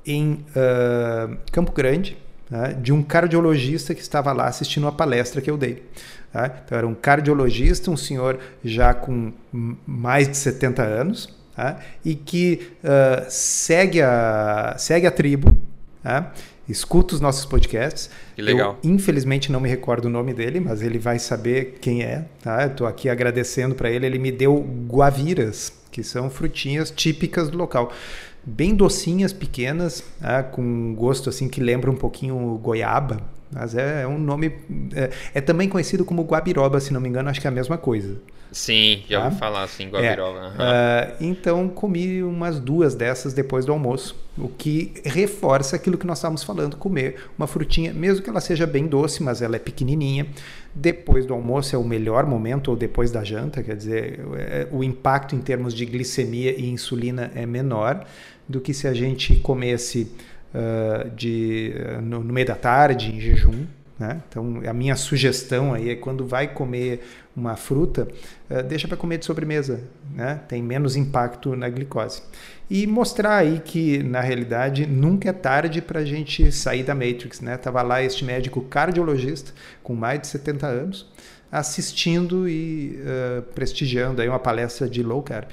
em 0.06 0.44
uh, 0.50 1.36
Campo 1.52 1.72
Grande, 1.72 2.16
tá? 2.48 2.72
de 2.72 2.92
um 2.92 3.02
cardiologista 3.02 3.94
que 3.94 4.00
estava 4.00 4.32
lá 4.32 4.46
assistindo 4.46 4.86
a 4.86 4.92
palestra 4.92 5.40
que 5.40 5.50
eu 5.50 5.56
dei. 5.56 5.82
Tá? 6.32 6.50
Então, 6.64 6.78
era 6.78 6.86
um 6.86 6.94
cardiologista, 6.94 7.90
um 7.90 7.96
senhor 7.96 8.38
já 8.64 8.92
com 8.92 9.32
mais 9.86 10.28
de 10.28 10.36
70 10.36 10.82
anos, 10.82 11.34
tá? 11.54 11.78
e 12.04 12.14
que 12.14 12.68
uh, 12.82 13.24
segue, 13.28 14.02
a, 14.02 14.74
segue 14.78 15.06
a 15.06 15.10
tribo, 15.10 15.56
tá? 16.02 16.32
Escuta 16.68 17.14
os 17.14 17.20
nossos 17.20 17.44
podcasts. 17.44 18.10
Que 18.34 18.42
legal. 18.42 18.78
Eu, 18.82 18.90
infelizmente, 18.90 19.52
não 19.52 19.60
me 19.60 19.68
recordo 19.68 20.06
o 20.06 20.10
nome 20.10 20.32
dele, 20.32 20.60
mas 20.60 20.82
ele 20.82 20.98
vai 20.98 21.18
saber 21.18 21.78
quem 21.80 22.02
é. 22.02 22.24
Tá? 22.42 22.66
Estou 22.66 22.86
aqui 22.86 23.08
agradecendo 23.08 23.74
para 23.74 23.90
ele. 23.90 24.06
Ele 24.06 24.18
me 24.18 24.32
deu 24.32 24.58
guaviras, 24.88 25.72
que 25.90 26.02
são 26.02 26.30
frutinhas 26.30 26.90
típicas 26.90 27.48
do 27.48 27.58
local. 27.58 27.92
Bem 28.44 28.74
docinhas, 28.74 29.32
pequenas, 29.32 30.04
tá? 30.20 30.42
com 30.42 30.94
gosto 30.94 31.30
assim 31.30 31.48
que 31.48 31.60
lembra 31.60 31.90
um 31.90 31.96
pouquinho 31.96 32.60
goiaba. 32.62 33.20
Mas 33.54 33.76
é, 33.76 34.02
é 34.02 34.06
um 34.06 34.18
nome. 34.18 34.52
É, 34.92 35.10
é, 35.34 35.40
também 35.40 35.68
conhecido 35.68 36.04
como 36.04 36.22
guabiroba, 36.24 36.80
se 36.80 36.92
não 36.92 37.00
me 37.00 37.08
engano, 37.08 37.30
acho 37.30 37.40
que 37.40 37.46
é 37.46 37.50
a 37.50 37.52
mesma 37.52 37.78
coisa. 37.78 38.20
Sim, 38.50 39.02
já 39.08 39.20
tá? 39.20 39.24
ouvi 39.26 39.38
falar 39.38 39.62
assim, 39.62 39.88
guabiroba. 39.88 40.38
É. 40.38 40.42
Uhum. 40.42 40.50
Uh, 40.50 41.16
então 41.20 41.68
comi 41.68 42.22
umas 42.22 42.58
duas 42.58 42.94
dessas 42.94 43.32
depois 43.32 43.64
do 43.64 43.72
almoço, 43.72 44.16
o 44.36 44.48
que 44.48 44.94
reforça 45.04 45.76
aquilo 45.76 45.96
que 45.96 46.06
nós 46.06 46.18
estávamos 46.18 46.42
falando, 46.42 46.76
comer 46.76 47.16
uma 47.38 47.46
frutinha, 47.46 47.92
mesmo 47.92 48.22
que 48.22 48.30
ela 48.30 48.40
seja 48.40 48.66
bem 48.66 48.88
doce, 48.88 49.22
mas 49.22 49.40
ela 49.40 49.54
é 49.54 49.58
pequenininha. 49.60 50.26
Depois 50.74 51.24
do 51.24 51.32
almoço 51.32 51.76
é 51.76 51.78
o 51.78 51.84
melhor 51.84 52.26
momento, 52.26 52.72
ou 52.72 52.76
depois 52.76 53.12
da 53.12 53.22
janta, 53.22 53.62
quer 53.62 53.76
dizer, 53.76 54.20
é, 54.36 54.66
o 54.72 54.82
impacto 54.82 55.36
em 55.36 55.40
termos 55.40 55.72
de 55.72 55.86
glicemia 55.86 56.52
e 56.58 56.68
insulina 56.68 57.30
é 57.36 57.46
menor 57.46 58.04
do 58.48 58.60
que 58.60 58.74
se 58.74 58.86
a 58.86 58.92
gente 58.92 59.36
comesse 59.36 60.10
uh, 60.54 61.10
de, 61.10 61.74
uh, 61.74 62.00
no, 62.00 62.22
no, 62.22 62.32
meio 62.32 62.46
da 62.46 62.54
tarde, 62.54 63.14
em 63.14 63.20
jejum. 63.20 63.66
Né? 63.98 64.20
Então, 64.28 64.60
a 64.66 64.72
minha 64.72 64.96
sugestão 64.96 65.72
aí 65.72 65.90
é 65.90 65.96
quando 65.96 66.26
vai 66.26 66.48
comer 66.48 67.00
uma 67.36 67.56
fruta, 67.56 68.08
uh, 68.50 68.62
deixa 68.62 68.88
para 68.88 68.96
comer 68.96 69.18
de 69.18 69.24
sobremesa, 69.24 69.80
né? 70.14 70.40
tem 70.48 70.62
menos 70.62 70.96
impacto 70.96 71.54
na 71.54 71.68
glicose. 71.68 72.22
E 72.70 72.86
mostrar 72.86 73.36
aí 73.36 73.60
que, 73.62 74.02
na 74.02 74.20
realidade, 74.20 74.86
nunca 74.86 75.28
é 75.28 75.32
tarde 75.32 75.82
para 75.82 76.00
a 76.00 76.04
gente 76.04 76.50
sair 76.50 76.82
da 76.82 76.94
Matrix. 76.94 77.40
Né? 77.40 77.56
Tava 77.56 77.82
lá 77.82 78.02
este 78.02 78.24
médico 78.24 78.62
cardiologista, 78.62 79.52
com 79.82 79.94
mais 79.94 80.20
de 80.20 80.26
70 80.28 80.66
anos, 80.66 81.12
assistindo 81.52 82.48
e 82.48 82.98
prestigiando 83.54 84.20
aí 84.20 84.28
uma 84.28 84.40
palestra 84.40 84.88
de 84.88 85.02
low 85.02 85.22
carb. 85.22 85.50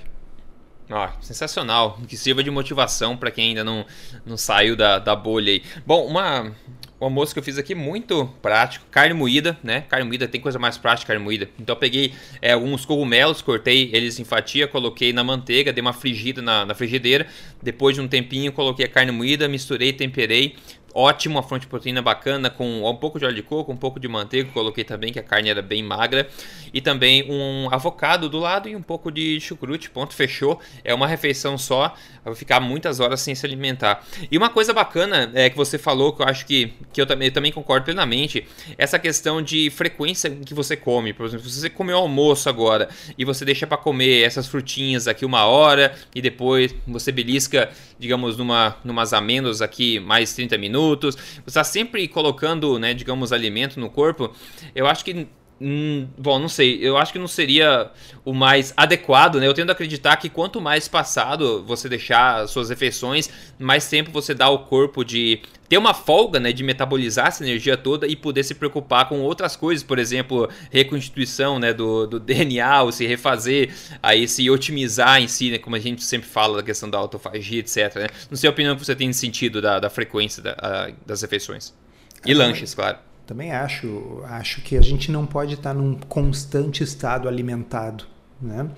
Ó, 0.91 1.09
sensacional. 1.21 1.99
Que 2.07 2.17
sirva 2.17 2.43
de 2.43 2.51
motivação 2.51 3.15
para 3.15 3.31
quem 3.31 3.49
ainda 3.49 3.63
não, 3.63 3.85
não 4.25 4.35
saiu 4.37 4.75
da, 4.75 4.99
da 4.99 5.15
bolha 5.15 5.53
aí. 5.53 5.63
Bom, 5.85 6.05
uma, 6.05 6.51
o 6.99 7.05
almoço 7.05 7.33
que 7.33 7.39
eu 7.39 7.43
fiz 7.43 7.57
aqui 7.57 7.73
muito 7.73 8.29
prático, 8.41 8.85
carne 8.91 9.13
moída, 9.13 9.57
né? 9.63 9.81
Carne 9.81 10.05
moída 10.05 10.27
tem 10.27 10.41
coisa 10.41 10.59
mais 10.59 10.77
prática, 10.77 11.07
carne 11.07 11.23
moída. 11.23 11.49
Então 11.57 11.73
eu 11.73 11.79
peguei 11.79 12.13
é, 12.41 12.51
alguns 12.51 12.85
cogumelos, 12.85 13.41
cortei 13.41 13.89
eles 13.93 14.19
em 14.19 14.23
fatia, 14.23 14.67
coloquei 14.67 15.13
na 15.13 15.23
manteiga, 15.23 15.71
dei 15.73 15.81
uma 15.81 15.93
frigida 15.93 16.41
na, 16.41 16.65
na 16.65 16.75
frigideira. 16.75 17.25
Depois 17.61 17.95
de 17.95 18.01
um 18.01 18.07
tempinho, 18.07 18.51
coloquei 18.51 18.85
a 18.85 18.89
carne 18.89 19.11
moída, 19.11 19.47
misturei, 19.47 19.93
temperei, 19.93 20.55
ótimo, 20.93 21.39
a 21.39 21.43
fonte 21.43 21.61
de 21.61 21.67
proteína 21.67 22.01
bacana 22.01 22.49
com 22.49 22.89
um 22.89 22.95
pouco 22.95 23.19
de 23.19 23.25
óleo 23.25 23.35
de 23.35 23.43
coco, 23.43 23.71
um 23.71 23.77
pouco 23.77 23.99
de 23.99 24.07
manteiga, 24.07 24.49
coloquei 24.51 24.83
também 24.83 25.11
que 25.11 25.19
a 25.19 25.23
carne 25.23 25.49
era 25.49 25.61
bem 25.61 25.83
magra 25.83 26.27
e 26.73 26.81
também 26.81 27.29
um 27.29 27.69
avocado 27.71 28.29
do 28.29 28.39
lado 28.39 28.67
e 28.69 28.75
um 28.75 28.81
pouco 28.81 29.11
de 29.11 29.39
chucrute, 29.39 29.89
ponto, 29.89 30.13
fechou. 30.13 30.59
É 30.83 30.93
uma 30.93 31.07
refeição 31.07 31.57
só, 31.57 31.93
vai 32.23 32.35
ficar 32.35 32.59
muitas 32.59 32.99
horas 32.99 33.21
sem 33.21 33.35
se 33.35 33.45
alimentar. 33.45 34.03
E 34.29 34.37
uma 34.37 34.49
coisa 34.49 34.73
bacana 34.73 35.31
é 35.33 35.49
que 35.49 35.57
você 35.57 35.77
falou 35.77 36.13
que 36.13 36.21
eu 36.21 36.27
acho 36.27 36.45
que, 36.45 36.73
que 36.93 37.01
eu, 37.01 37.05
também, 37.05 37.27
eu 37.27 37.33
também 37.33 37.51
concordo 37.51 37.85
plenamente, 37.85 38.45
essa 38.77 38.99
questão 38.99 39.41
de 39.41 39.69
frequência 39.69 40.29
que 40.29 40.53
você 40.53 40.75
come. 40.75 41.13
Por 41.13 41.25
exemplo, 41.25 41.49
se 41.49 41.59
você 41.59 41.69
comeu 41.69 41.97
almoço 41.97 42.49
agora 42.49 42.89
e 43.17 43.25
você 43.25 43.45
deixa 43.45 43.65
para 43.65 43.77
comer 43.77 44.23
essas 44.23 44.47
frutinhas 44.47 45.07
aqui 45.07 45.25
uma 45.25 45.45
hora 45.45 45.95
e 46.13 46.21
depois 46.21 46.73
você 46.87 47.11
belisca, 47.11 47.69
digamos, 48.01 48.35
numa 48.35 48.75
numas 48.83 49.13
amêndoas 49.13 49.61
aqui 49.61 49.99
mais 49.99 50.33
30 50.33 50.57
minutos. 50.57 51.15
Você 51.15 51.41
está 51.45 51.63
sempre 51.63 52.07
colocando, 52.07 52.79
né, 52.79 52.95
digamos, 52.95 53.31
alimento 53.31 53.79
no 53.79 53.91
corpo. 53.91 54.33
Eu 54.73 54.87
acho 54.87 55.05
que 55.05 55.27
Hum, 55.63 56.07
bom, 56.17 56.39
não 56.39 56.49
sei. 56.49 56.79
Eu 56.81 56.97
acho 56.97 57.13
que 57.13 57.19
não 57.19 57.27
seria 57.27 57.91
o 58.25 58.33
mais 58.33 58.73
adequado, 58.75 59.35
né? 59.39 59.45
Eu 59.45 59.53
tendo 59.53 59.69
a 59.69 59.73
acreditar 59.73 60.17
que 60.17 60.27
quanto 60.27 60.59
mais 60.59 60.87
passado 60.87 61.63
você 61.63 61.87
deixar 61.87 62.47
suas 62.47 62.71
refeições, 62.71 63.29
mais 63.59 63.87
tempo 63.87 64.09
você 64.09 64.33
dá 64.33 64.45
ao 64.45 64.65
corpo 64.65 65.05
de 65.05 65.39
ter 65.69 65.77
uma 65.77 65.93
folga, 65.93 66.39
né? 66.39 66.51
De 66.51 66.63
metabolizar 66.63 67.27
essa 67.27 67.43
energia 67.43 67.77
toda 67.77 68.07
e 68.07 68.15
poder 68.15 68.41
se 68.41 68.55
preocupar 68.55 69.07
com 69.07 69.21
outras 69.21 69.55
coisas, 69.55 69.83
por 69.83 69.99
exemplo, 69.99 70.49
reconstituição, 70.71 71.59
né? 71.59 71.71
Do, 71.71 72.07
do 72.07 72.17
DNA, 72.19 72.81
ou 72.81 72.91
se 72.91 73.05
refazer, 73.05 73.71
aí 74.01 74.27
se 74.27 74.49
otimizar 74.49 75.21
em 75.21 75.27
si, 75.27 75.51
né? 75.51 75.59
Como 75.59 75.75
a 75.75 75.79
gente 75.79 76.03
sempre 76.03 76.27
fala 76.27 76.57
da 76.57 76.63
questão 76.63 76.89
da 76.89 76.97
autofagia, 76.97 77.59
etc. 77.59 77.97
Né? 77.97 78.07
Não 78.31 78.35
sei 78.35 78.47
a 78.47 78.51
opinião 78.51 78.75
que 78.75 78.83
você 78.83 78.95
tem 78.95 79.07
no 79.07 79.13
sentido 79.13 79.61
da, 79.61 79.79
da 79.79 79.91
frequência 79.91 80.41
da, 80.41 80.55
a, 80.57 80.89
das 81.05 81.21
refeições. 81.21 81.71
E 82.25 82.33
lanches, 82.33 82.73
claro. 82.73 82.97
Também 83.31 83.53
acho, 83.53 84.21
acho 84.25 84.61
que 84.61 84.75
a 84.75 84.81
gente 84.81 85.09
não 85.09 85.25
pode 85.25 85.53
estar 85.53 85.73
num 85.73 85.95
constante 85.95 86.83
estado 86.83 87.29
alimentado, 87.29 88.03
né? 88.41 88.69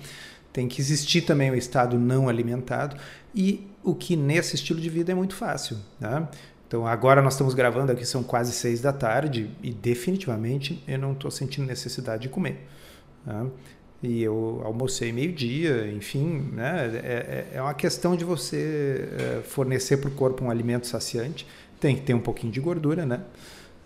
Tem 0.52 0.68
que 0.68 0.80
existir 0.80 1.22
também 1.22 1.50
o 1.50 1.56
estado 1.56 1.98
não 1.98 2.28
alimentado 2.28 2.96
e 3.34 3.66
o 3.82 3.96
que 3.96 4.14
nesse 4.14 4.54
estilo 4.54 4.80
de 4.80 4.88
vida 4.88 5.10
é 5.10 5.14
muito 5.14 5.34
fácil, 5.34 5.78
né? 5.98 6.28
Então 6.68 6.86
agora 6.86 7.20
nós 7.20 7.32
estamos 7.34 7.52
gravando 7.52 7.90
aqui 7.90 8.06
são 8.06 8.22
quase 8.22 8.52
seis 8.52 8.80
da 8.80 8.92
tarde 8.92 9.50
e 9.60 9.72
definitivamente 9.72 10.80
eu 10.86 11.00
não 11.00 11.14
estou 11.14 11.32
sentindo 11.32 11.66
necessidade 11.66 12.22
de 12.22 12.28
comer. 12.28 12.64
Né? 13.26 13.48
E 14.04 14.22
eu 14.22 14.62
almocei 14.64 15.12
meio 15.12 15.32
dia, 15.32 15.90
enfim, 15.90 16.48
né? 16.52 16.92
É, 17.02 17.48
é, 17.54 17.56
é 17.56 17.60
uma 17.60 17.74
questão 17.74 18.14
de 18.14 18.24
você 18.24 19.08
é, 19.18 19.42
fornecer 19.42 19.96
para 19.96 20.10
o 20.10 20.12
corpo 20.12 20.44
um 20.44 20.50
alimento 20.50 20.86
saciante. 20.86 21.44
Tem 21.80 21.96
que 21.96 22.02
ter 22.02 22.14
um 22.14 22.20
pouquinho 22.20 22.52
de 22.52 22.60
gordura, 22.60 23.04
né? 23.04 23.20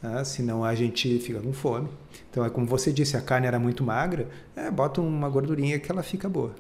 Né? 0.03 0.25
senão 0.25 0.65
a 0.65 0.75
gente 0.75 1.19
fica 1.19 1.41
com 1.41 1.53
fome. 1.53 1.89
Então 2.31 2.45
é 2.45 2.51
como 2.51 2.67
você 2.67 2.93
disse, 2.93 3.17
a 3.17 3.21
carne 3.21 3.47
era 3.47 3.59
muito 3.59 3.83
magra, 3.83 4.29
é, 4.55 4.71
bota 4.71 5.01
uma 5.01 5.29
gordurinha 5.29 5.79
que 5.79 5.91
ela 5.91 6.03
fica 6.03 6.29
boa. 6.29 6.55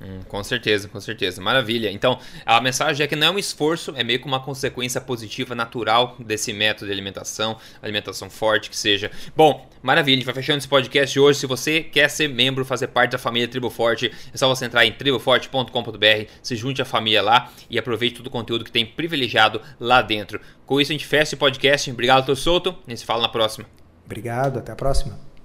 Hum, 0.00 0.20
com 0.28 0.44
certeza, 0.44 0.88
com 0.88 1.00
certeza. 1.00 1.40
Maravilha. 1.40 1.90
Então, 1.90 2.18
a 2.44 2.60
mensagem 2.60 3.02
é 3.02 3.06
que 3.06 3.16
não 3.16 3.28
é 3.28 3.30
um 3.30 3.38
esforço, 3.38 3.94
é 3.96 4.04
meio 4.04 4.20
que 4.20 4.26
uma 4.26 4.40
consequência 4.40 5.00
positiva, 5.00 5.54
natural 5.54 6.16
desse 6.18 6.52
método 6.52 6.86
de 6.86 6.92
alimentação, 6.92 7.56
alimentação 7.82 8.28
forte 8.28 8.68
que 8.68 8.76
seja. 8.76 9.10
Bom, 9.34 9.68
maravilha. 9.82 10.16
A 10.16 10.18
gente 10.18 10.26
vai 10.26 10.34
fechando 10.34 10.58
esse 10.58 10.68
podcast 10.68 11.12
de 11.12 11.20
hoje. 11.20 11.38
Se 11.38 11.46
você 11.46 11.80
quer 11.82 12.08
ser 12.10 12.28
membro, 12.28 12.64
fazer 12.64 12.88
parte 12.88 13.12
da 13.12 13.18
família 13.18 13.48
Tribo 13.48 13.70
Forte, 13.70 14.12
é 14.32 14.36
só 14.36 14.48
você 14.48 14.66
entrar 14.66 14.84
em 14.84 14.92
triboforte.com.br, 14.92 16.30
se 16.42 16.56
junte 16.56 16.82
à 16.82 16.84
família 16.84 17.22
lá 17.22 17.50
e 17.70 17.78
aproveite 17.78 18.16
todo 18.16 18.26
o 18.26 18.30
conteúdo 18.30 18.64
que 18.64 18.72
tem 18.72 18.84
privilegiado 18.84 19.62
lá 19.80 20.02
dentro. 20.02 20.40
Com 20.66 20.80
isso, 20.80 20.92
a 20.92 20.94
gente 20.94 21.06
fecha 21.06 21.22
esse 21.22 21.36
podcast. 21.36 21.90
Obrigado, 21.90 22.26
Tô 22.26 22.36
Solto. 22.36 22.76
A 22.86 22.90
gente 22.90 23.00
se 23.00 23.06
fala 23.06 23.22
na 23.22 23.28
próxima. 23.28 23.66
Obrigado, 24.04 24.58
até 24.58 24.72
a 24.72 24.76
próxima. 24.76 25.35